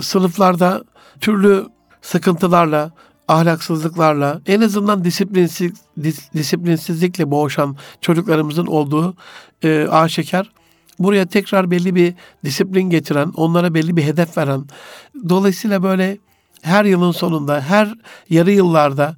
[0.00, 0.84] sınıflarda
[1.20, 1.66] türlü
[2.02, 2.90] sıkıntılarla,
[3.28, 9.14] ahlaksızlıklarla, en azından disiplinsiz, dis, disiplinsizlikle boğuşan çocuklarımızın olduğu
[9.62, 10.52] e, aşikar.
[10.98, 14.64] Buraya tekrar belli bir disiplin getiren, onlara belli bir hedef veren,
[15.28, 16.18] dolayısıyla böyle
[16.62, 17.94] her yılın sonunda, her
[18.30, 19.16] yarı yıllarda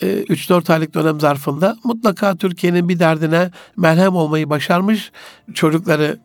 [0.00, 5.12] 3-4 e, aylık dönem zarfında mutlaka Türkiye'nin bir derdine merhem olmayı başarmış
[5.54, 6.18] çocukları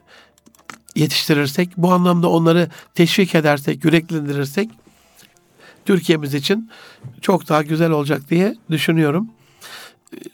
[1.00, 4.70] yetiştirirsek, bu anlamda onları teşvik edersek, yüreklendirirsek
[5.86, 6.70] Türkiye'miz için
[7.22, 9.30] çok daha güzel olacak diye düşünüyorum.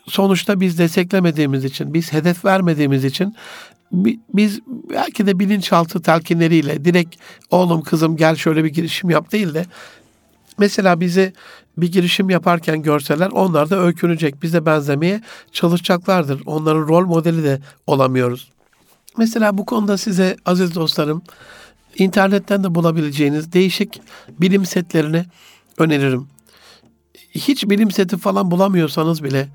[0.07, 3.35] Sonuçta biz desteklemediğimiz için, biz hedef vermediğimiz için
[4.33, 7.15] biz belki de bilinçaltı telkinleriyle direkt
[7.49, 9.65] oğlum kızım gel şöyle bir girişim yap değil de
[10.57, 11.33] mesela bizi
[11.77, 16.41] bir girişim yaparken görseler onlar da öykünecek, bize benzemeye çalışacaklardır.
[16.45, 18.54] Onların rol modeli de olamıyoruz.
[19.17, 21.21] Mesela bu konuda size aziz dostlarım
[21.97, 25.25] internetten de bulabileceğiniz değişik bilim setlerini
[25.77, 26.27] öneririm.
[27.31, 29.47] Hiç bilim seti falan bulamıyorsanız bile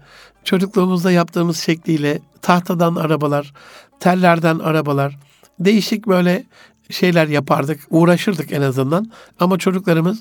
[0.45, 3.53] çocukluğumuzda yaptığımız şekliyle tahtadan arabalar,
[4.01, 5.19] tellerden arabalar,
[5.59, 6.45] değişik böyle
[6.91, 9.11] şeyler yapardık, uğraşırdık en azından.
[9.41, 10.19] Ama çocuklarımız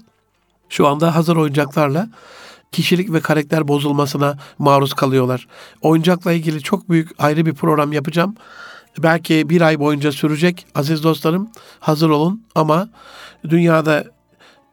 [0.69, 2.10] şu anda hazır oyuncaklarla
[2.71, 5.47] kişilik ve karakter bozulmasına maruz kalıyorlar.
[5.82, 8.36] Oyuncakla ilgili çok büyük ayrı bir program yapacağım
[8.97, 11.49] belki bir ay boyunca sürecek aziz dostlarım.
[11.80, 12.43] Hazır olun.
[12.56, 12.89] Ama
[13.49, 14.06] dünyada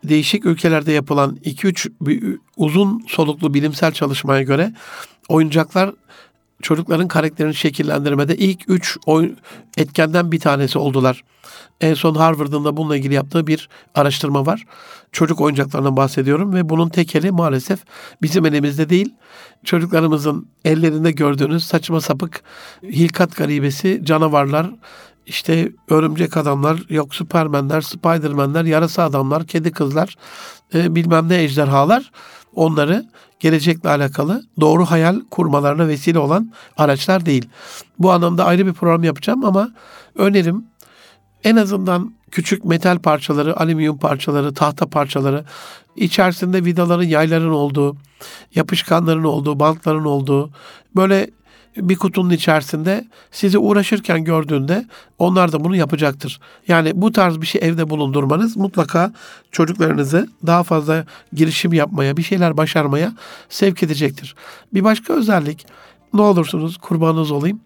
[0.05, 4.73] değişik ülkelerde yapılan 2-3 uzun soluklu bilimsel çalışmaya göre
[5.29, 5.93] oyuncaklar
[6.63, 9.37] çocukların karakterini şekillendirmede ilk üç oyun
[9.77, 11.25] etkenden bir tanesi oldular.
[11.81, 14.65] En son Harvard'ın da bununla ilgili yaptığı bir araştırma var.
[15.13, 17.81] Çocuk oyuncaklarından bahsediyorum ve bunun tekeli maalesef
[18.23, 19.15] bizim elimizde değil.
[19.65, 22.43] Çocuklarımızın ellerinde gördüğünüz saçma sapık
[22.83, 24.71] hilkat garibesi canavarlar,
[25.27, 30.15] işte örümcek adamlar, yok süpermenler, spidermenler, yarasa adamlar, kedi kızlar,
[30.75, 32.11] e, bilmem ne ejderhalar
[32.55, 33.05] onları
[33.41, 37.49] gelecekle alakalı doğru hayal kurmalarına vesile olan araçlar değil.
[37.99, 39.71] Bu anlamda ayrı bir program yapacağım ama
[40.15, 40.65] önerim
[41.45, 45.45] en azından küçük metal parçaları, alüminyum parçaları, tahta parçaları,
[45.97, 47.97] içerisinde vidaların, yayların olduğu,
[48.55, 50.51] yapışkanların olduğu, bantların olduğu,
[50.97, 51.31] böyle
[51.77, 54.87] bir kutunun içerisinde sizi uğraşırken gördüğünde
[55.19, 56.41] onlar da bunu yapacaktır.
[56.69, 59.13] Yani bu tarz bir şey evde bulundurmanız mutlaka
[59.53, 63.13] çocuklarınızı daha fazla girişim yapmaya, bir şeyler başarmaya
[63.49, 64.35] sevk edecektir.
[64.75, 65.67] Bir başka özellik
[66.15, 67.61] ne olursunuz kurbanınız olayım.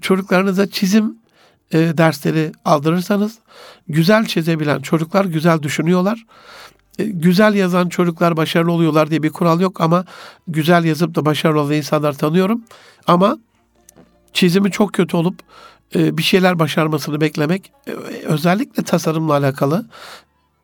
[0.00, 1.18] Çocuklarınıza çizim
[1.72, 3.38] e, dersleri aldırırsanız
[3.88, 6.24] güzel çizebilen çocuklar güzel düşünüyorlar.
[6.98, 10.04] E, güzel yazan çocuklar başarılı oluyorlar diye bir kural yok ama
[10.48, 12.62] güzel yazıp da başarılı olan insanlar tanıyorum.
[13.06, 13.38] Ama
[14.32, 15.34] çizimi çok kötü olup
[15.94, 17.92] e, bir şeyler başarmasını beklemek e,
[18.24, 19.86] özellikle tasarımla alakalı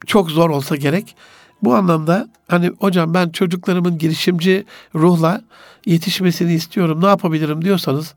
[0.07, 1.16] çok zor olsa gerek.
[1.62, 4.64] Bu anlamda hani hocam ben çocuklarımın girişimci
[4.95, 5.43] ruhla
[5.87, 8.14] yetişmesini istiyorum ne yapabilirim diyorsanız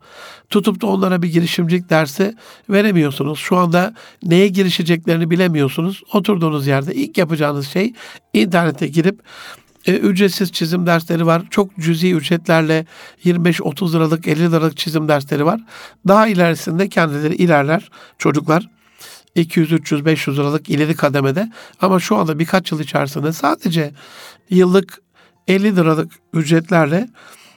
[0.49, 2.35] tutup da onlara bir girişimcilik dersi
[2.69, 3.39] veremiyorsunuz.
[3.39, 6.03] Şu anda neye girişeceklerini bilemiyorsunuz.
[6.13, 7.93] Oturduğunuz yerde ilk yapacağınız şey
[8.33, 9.19] internete girip
[9.85, 11.43] e, ücretsiz çizim dersleri var.
[11.49, 12.85] Çok cüzi ücretlerle
[13.25, 15.61] 25-30 liralık 50 liralık çizim dersleri var.
[16.07, 18.76] Daha ilerisinde kendileri ilerler çocuklar.
[19.41, 23.91] 200, 300, 500 liralık ileri kademede ama şu anda birkaç yıl içerisinde sadece
[24.49, 25.01] yıllık
[25.47, 27.09] 50 liralık ücretlerle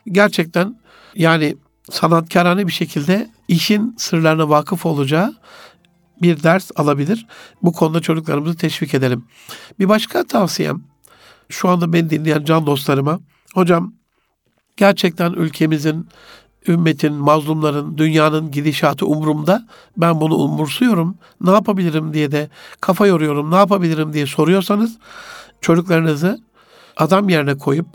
[0.09, 0.81] gerçekten
[1.14, 1.57] yani
[1.90, 5.35] sanatkarane bir şekilde işin sırlarına vakıf olacağı
[6.23, 7.27] bir ders alabilir.
[7.62, 9.25] Bu konuda çocuklarımızı teşvik edelim.
[9.79, 10.83] Bir başka tavsiyem
[11.49, 13.21] şu anda beni dinleyen can dostlarıma.
[13.55, 13.95] Hocam
[14.77, 16.09] gerçekten ülkemizin
[16.68, 19.66] ümmetin, mazlumların, dünyanın gidişatı umurumda.
[19.96, 21.17] Ben bunu umursuyorum.
[21.40, 22.48] Ne yapabilirim diye de
[22.81, 23.50] kafa yoruyorum.
[23.50, 24.98] Ne yapabilirim diye soruyorsanız
[25.61, 26.40] çocuklarınızı
[26.96, 27.87] adam yerine koyup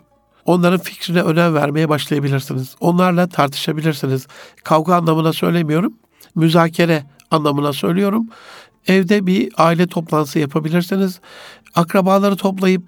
[0.45, 2.75] onların fikrine önem vermeye başlayabilirsiniz.
[2.79, 4.27] Onlarla tartışabilirsiniz.
[4.63, 5.93] Kavga anlamına söylemiyorum.
[6.35, 8.27] Müzakere anlamına söylüyorum.
[8.87, 11.19] Evde bir aile toplantısı yapabilirsiniz.
[11.75, 12.83] Akrabaları toplayıp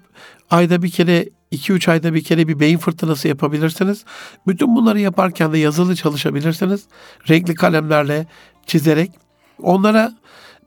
[0.50, 4.04] ayda bir kere 2-3 ayda bir kere bir beyin fırtınası yapabilirsiniz.
[4.46, 6.84] Bütün bunları yaparken de yazılı çalışabilirsiniz.
[7.28, 8.26] Renkli kalemlerle
[8.66, 9.10] çizerek
[9.62, 10.12] onlara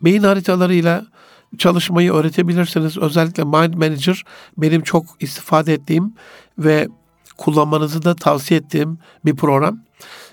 [0.02, 1.06] beyin haritalarıyla
[1.58, 2.98] çalışmayı öğretebilirsiniz.
[2.98, 4.24] Özellikle Mind Manager
[4.58, 6.14] benim çok istifade ettiğim
[6.58, 6.88] ve
[7.38, 9.80] kullanmanızı da tavsiye ettiğim bir program.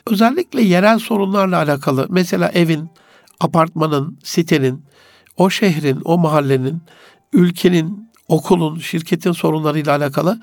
[0.06, 2.90] Özellikle yerel sorunlarla alakalı mesela evin,
[3.40, 4.84] apartmanın, sitenin,
[5.36, 6.82] o şehrin, o mahallenin,
[7.32, 10.40] ülkenin, okulun, şirketin sorunlarıyla alakalı.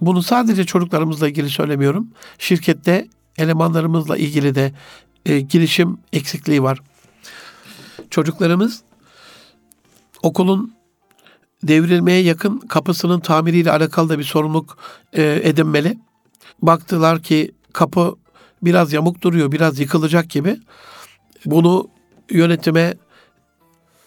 [0.00, 2.08] Bunu sadece çocuklarımızla ilgili söylemiyorum.
[2.38, 3.08] Şirkette
[3.38, 4.72] elemanlarımızla ilgili de
[5.26, 6.78] e, girişim eksikliği var.
[8.10, 8.82] Çocuklarımız
[10.22, 10.74] okulun
[11.62, 14.78] devrilmeye yakın kapısının tamiriyle alakalı da bir sorumluluk
[15.12, 15.98] e, edinmeli.
[16.62, 18.14] Baktılar ki kapı
[18.62, 20.56] biraz yamuk duruyor, biraz yıkılacak gibi.
[21.46, 21.88] Bunu
[22.30, 22.94] yönetime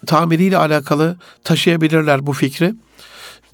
[0.05, 2.73] tamiriyle alakalı taşıyabilirler bu fikri.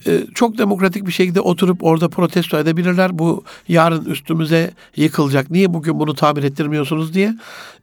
[0.07, 3.19] Ee, çok demokratik bir şekilde oturup orada protesto edebilirler.
[3.19, 5.51] Bu yarın üstümüze yıkılacak.
[5.51, 7.35] Niye bugün bunu tamir ettirmiyorsunuz diye.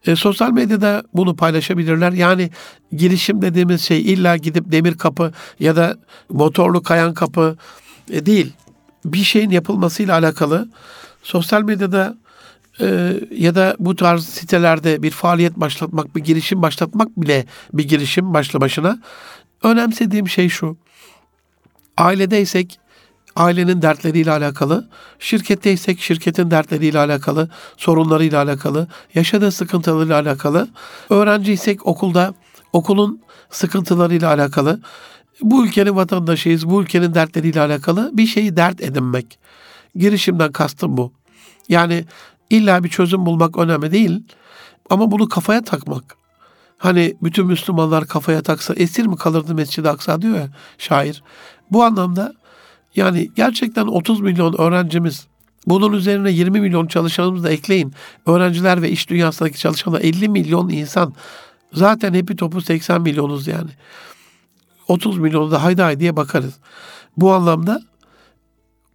[0.06, 2.12] E, sosyal medyada bunu paylaşabilirler.
[2.12, 2.50] Yani
[2.92, 5.96] girişim dediğimiz şey illa gidip demir kapı ya da
[6.28, 7.56] motorlu kayan kapı
[8.10, 8.52] e, değil.
[9.04, 10.68] Bir şeyin yapılmasıyla alakalı
[11.22, 12.16] sosyal medyada
[12.80, 18.34] e, ya da bu tarz sitelerde bir faaliyet başlatmak, bir girişim başlatmak bile bir girişim
[18.34, 18.98] başlı başına.
[19.62, 20.76] Önemsediğim şey şu.
[21.96, 22.78] Ailedeysek
[23.36, 24.88] ailenin dertleriyle alakalı,
[25.18, 30.68] şirketteysek şirketin dertleriyle alakalı, sorunlarıyla alakalı, yaşadığı sıkıntılarıyla alakalı,
[31.10, 32.34] öğrenciysek okulda
[32.72, 34.80] okulun sıkıntılarıyla alakalı,
[35.40, 39.38] bu ülkenin vatandaşıyız, bu ülkenin dertleriyle alakalı bir şeyi dert edinmek.
[39.96, 41.12] Girişimden kastım bu.
[41.68, 42.04] Yani
[42.50, 44.22] illa bir çözüm bulmak önemli değil
[44.90, 46.16] ama bunu kafaya takmak.
[46.78, 51.22] Hani bütün Müslümanlar kafaya taksa esir mi kalırdı Mescid-i Aksa diyor ya şair.
[51.72, 52.34] Bu anlamda
[52.96, 55.26] yani gerçekten 30 milyon öğrencimiz
[55.66, 57.92] bunun üzerine 20 milyon çalışanımızı da ekleyin.
[58.26, 61.14] Öğrenciler ve iş dünyasındaki çalışanlar 50 milyon insan.
[61.72, 63.70] Zaten hepi topu 80 milyonuz yani.
[64.88, 66.54] 30 milyonu da haydi haydi diye bakarız.
[67.16, 67.82] Bu anlamda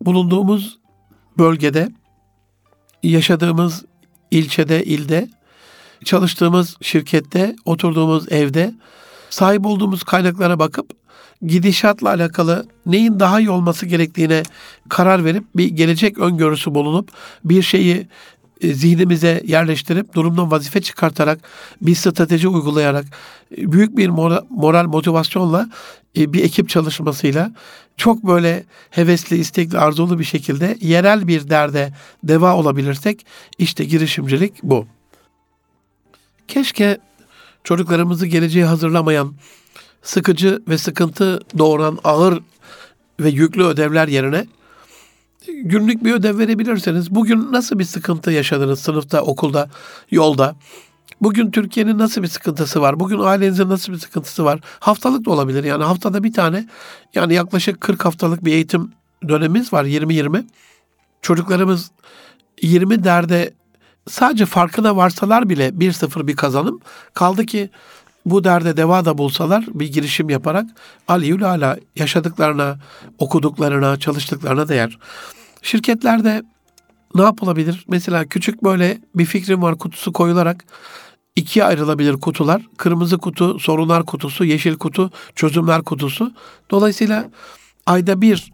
[0.02, 0.78] bulunduğumuz
[1.38, 1.90] bölgede,
[3.04, 3.86] yaşadığımız
[4.32, 5.30] ilçede, ilde,
[6.06, 8.74] çalıştığımız şirkette, oturduğumuz evde
[9.30, 10.97] sahip olduğumuz kaynaklara bakıp
[11.46, 14.44] gidişatla alakalı neyin daha iyi olması gerektiğine
[14.90, 17.10] karar verip bir gelecek öngörüsü bulunup
[17.44, 18.08] bir şeyi
[18.62, 21.40] e, zihnimize yerleştirip durumdan vazife çıkartarak
[21.82, 23.06] bir strateji uygulayarak
[23.58, 24.10] e, büyük bir
[24.50, 25.70] moral motivasyonla
[26.18, 27.52] e, bir ekip çalışmasıyla
[27.98, 33.26] çok böyle hevesli, istekli, arzulu bir şekilde yerel bir derde deva olabilirsek
[33.58, 34.88] işte girişimcilik bu.
[36.48, 36.98] Keşke
[37.64, 39.34] çocuklarımızı geleceğe hazırlamayan
[40.04, 42.44] sıkıcı ve sıkıntı doğuran ağır
[43.20, 44.46] ve yüklü ödevler yerine
[45.48, 49.70] günlük bir ödev verebilirseniz bugün nasıl bir sıkıntı yaşadınız sınıfta, okulda,
[50.12, 50.56] yolda?
[51.22, 53.00] Bugün Türkiye'nin nasıl bir sıkıntısı var?
[53.00, 54.60] Bugün ailenizin nasıl bir sıkıntısı var?
[54.80, 55.64] Haftalık da olabilir.
[55.64, 56.68] Yani haftada bir tane
[57.16, 58.92] yani yaklaşık 40 haftalık bir eğitim
[59.28, 60.46] dönemimiz var 20-20.
[61.22, 61.92] Çocuklarımız
[62.62, 63.54] 20 derde
[64.10, 66.80] sadece farkına varsalar bile 1-0 bir kazanım.
[67.14, 67.70] Kaldı ki
[68.32, 70.66] bu derde deva da bulsalar bir girişim yaparak
[71.08, 72.78] aliyül ala yaşadıklarına,
[73.18, 74.98] okuduklarına, çalıştıklarına değer.
[75.62, 76.44] Şirketlerde
[77.16, 77.86] ne yapılabilir?
[77.88, 80.66] Mesela küçük böyle bir fikrim var kutusu koyularak
[81.36, 82.62] ikiye ayrılabilir kutular.
[82.78, 86.34] Kırmızı kutu sorunlar kutusu, yeşil kutu çözümler kutusu.
[86.72, 87.30] Dolayısıyla
[87.86, 88.52] ayda bir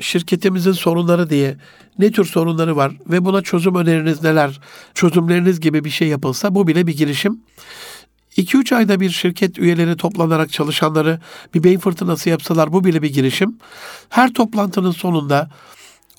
[0.00, 1.56] şirketimizin sorunları diye
[1.98, 4.60] ne tür sorunları var ve buna çözüm öneriniz neler,
[4.94, 7.40] çözümleriniz gibi bir şey yapılsa bu bile bir girişim.
[8.36, 11.20] 2-3 ayda bir şirket üyeleri toplanarak çalışanları
[11.54, 13.58] bir beyin fırtınası yapsalar bu bile bir girişim.
[14.08, 15.50] Her toplantının sonunda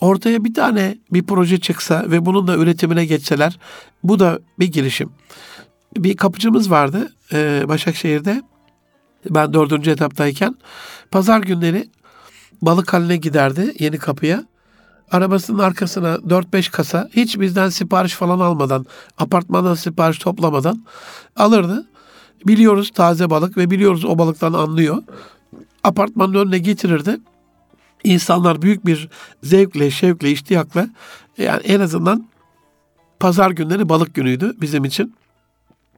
[0.02, 3.60] ortaya bir tane bir proje çıksa ve bunun da üretimine geçseler
[4.04, 5.10] bu da bir girişim.
[5.98, 8.42] Bir kapıcımız vardı e, Başakşehir'de.
[9.30, 10.56] Ben dördüncü etaptayken
[11.12, 11.90] pazar günleri
[12.62, 14.44] balık haline giderdi yeni kapıya.
[15.12, 18.86] Arabasının arkasına 4-5 kasa hiç bizden sipariş falan almadan,
[19.18, 20.86] apartmandan sipariş toplamadan
[21.36, 21.86] alırdı.
[22.48, 25.04] Biliyoruz taze balık ve biliyoruz o balıktan anlıyor.
[25.84, 27.18] Apartmanın önüne getirirdi.
[28.04, 29.10] İnsanlar büyük bir
[29.44, 30.90] zevkle, şevkle, iştiyakla
[31.38, 32.28] yani en azından
[33.20, 35.16] pazar günleri balık günüydü bizim için.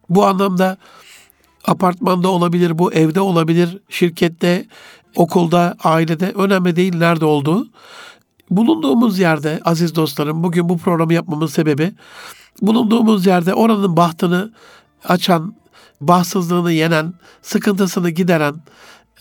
[0.09, 0.77] Bu anlamda
[1.65, 4.65] apartmanda olabilir, bu evde olabilir, şirkette,
[5.15, 7.67] okulda, ailede önemli değil nerede olduğu.
[8.49, 11.93] Bulunduğumuz yerde aziz dostlarım bugün bu programı yapmamın sebebi
[12.61, 14.53] bulunduğumuz yerde oranın bahtını
[15.03, 15.55] açan,
[16.07, 18.55] bahtsızlığını yenen, sıkıntısını gideren,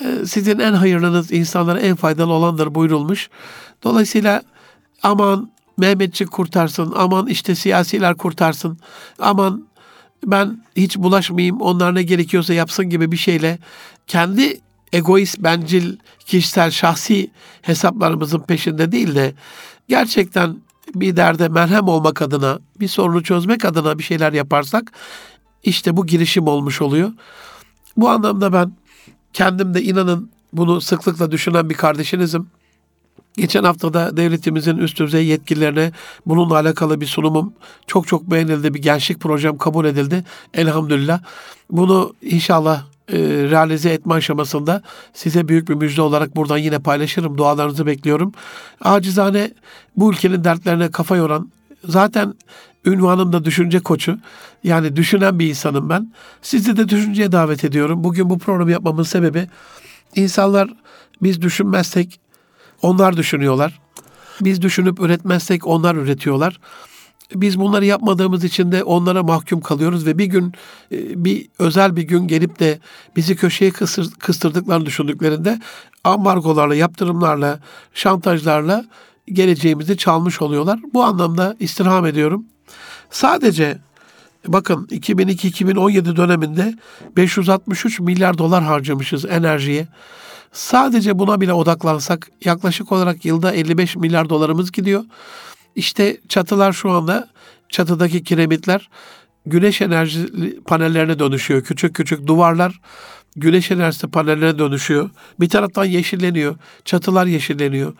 [0.01, 3.31] e, sizin en hayırlınız insanlara en faydalı olandır buyurulmuş.
[3.83, 4.43] Dolayısıyla
[5.03, 8.79] aman Mehmetçik kurtarsın, aman işte siyasiler kurtarsın,
[9.19, 9.67] aman
[10.27, 13.59] ben hiç bulaşmayayım, onlar ne gerekiyorsa yapsın gibi bir şeyle
[14.07, 14.61] kendi
[14.93, 17.31] egoist, bencil, kişisel, şahsi
[17.63, 19.35] hesaplarımızın peşinde değil de
[19.89, 20.57] gerçekten
[20.95, 24.93] bir derde merhem olmak adına, bir sorunu çözmek adına bir şeyler yaparsak
[25.65, 27.13] işte bu girişim olmuş oluyor.
[27.97, 28.73] Bu anlamda ben
[29.33, 32.47] kendim de inanın bunu sıklıkla düşünen bir kardeşinizim.
[33.37, 35.93] Geçen haftada devletimizin üst düzey yetkililerine
[36.27, 37.53] bununla alakalı bir sunumum
[37.87, 38.75] çok çok beğenildi.
[38.75, 40.25] Bir gençlik projem kabul edildi.
[40.55, 41.21] Elhamdülillah.
[41.71, 43.19] Bunu inşallah e,
[43.51, 44.83] realize etme aşamasında
[45.15, 47.39] size büyük bir müjde olarak buradan yine paylaşırım.
[47.39, 48.33] Dualarınızı bekliyorum.
[48.81, 49.51] Acizane
[49.97, 51.51] bu ülkenin dertlerine kafa yoran
[51.85, 52.35] zaten
[52.85, 54.19] ünvanım da düşünce koçu.
[54.65, 56.13] Yani düşünen bir insanım ben.
[56.43, 58.05] Sizi de düşünceye davet ediyorum.
[58.05, 59.49] Bugün bu programı yapmamın sebebi
[60.15, 60.75] insanlar
[61.23, 62.21] biz düşünmezsek
[62.83, 63.81] onlar düşünüyorlar.
[64.41, 66.61] Biz düşünüp üretmezsek onlar üretiyorlar.
[67.35, 70.53] Biz bunları yapmadığımız için de onlara mahkum kalıyoruz ve bir gün
[70.93, 72.79] e, bir özel bir gün gelip de
[73.17, 75.61] bizi köşeye kısır, kıstırdıklarını düşündüklerinde
[76.05, 77.61] ambargolarla, yaptırımlarla,
[77.95, 78.85] şantajlarla
[79.29, 80.81] geleceğimizi çalmış oluyorlar.
[80.95, 82.47] Bu anlamda istirham ediyorum.
[83.15, 83.79] Sadece
[84.47, 86.75] bakın 2002-2017 döneminde
[87.17, 89.89] 563 milyar dolar harcamışız enerjiye.
[90.53, 95.05] Sadece buna bile odaklansak yaklaşık olarak yılda 55 milyar dolarımız gidiyor.
[95.77, 97.29] İşte çatılar şu anda
[97.69, 98.89] çatıdaki kiremitler
[99.47, 100.27] güneş enerji
[100.65, 101.63] panellerine dönüşüyor.
[101.63, 102.81] Küçük küçük duvarlar
[103.37, 105.11] güneş enerjisi panellerine dönüşüyor.
[105.41, 106.57] Bir taraftan yeşilleniyor.
[106.85, 107.93] Çatılar yeşilleniyor.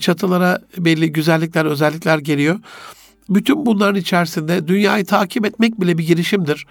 [0.00, 2.58] Çatılara belli güzellikler, özellikler geliyor.
[3.34, 6.66] Bütün bunların içerisinde dünyayı takip etmek bile bir girişimdir.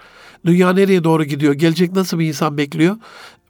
[0.46, 1.54] Dünya nereye doğru gidiyor?
[1.54, 2.96] Gelecek nasıl bir insan bekliyor?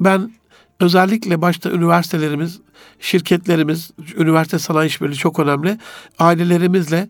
[0.01, 0.33] Ben
[0.81, 2.61] özellikle başta üniversitelerimiz,
[3.01, 5.79] şirketlerimiz, üniversite sanayi işbirliği çok önemli.
[6.19, 7.09] Ailelerimizle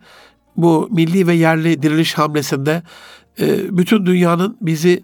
[0.56, 2.82] bu milli ve yerli diriliş hamlesinde
[3.40, 5.02] e, bütün dünyanın bizi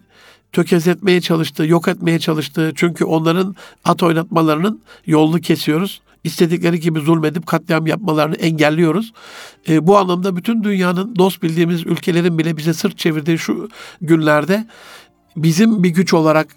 [0.51, 6.01] tökezletmeye çalıştığı, yok etmeye çalıştığı çünkü onların at oynatmalarının yolunu kesiyoruz.
[6.23, 9.13] İstedikleri gibi zulmedip katliam yapmalarını engelliyoruz.
[9.69, 13.69] E, bu anlamda bütün dünyanın dost bildiğimiz ülkelerin bile bize sırt çevirdiği şu
[14.01, 14.67] günlerde
[15.35, 16.55] bizim bir güç olarak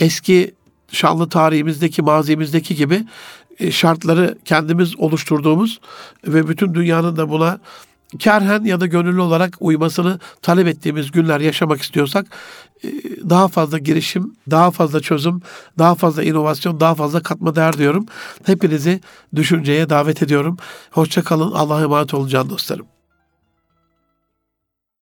[0.00, 0.54] eski
[0.92, 3.04] şanlı tarihimizdeki, mazimizdeki gibi
[3.58, 5.80] e, şartları kendimiz oluşturduğumuz
[6.26, 7.60] ve bütün dünyanın da buna
[8.18, 12.26] kerhen ya da gönüllü olarak uymasını talep ettiğimiz günler yaşamak istiyorsak
[12.84, 12.88] e,
[13.30, 15.42] daha fazla girişim, daha fazla çözüm,
[15.78, 18.06] daha fazla inovasyon, daha fazla katma değer diyorum.
[18.46, 19.00] Hepinizi
[19.34, 20.56] düşünceye davet ediyorum.
[20.90, 21.52] Hoşça kalın.
[21.52, 22.93] Allah'a emanet olun can dostlarım.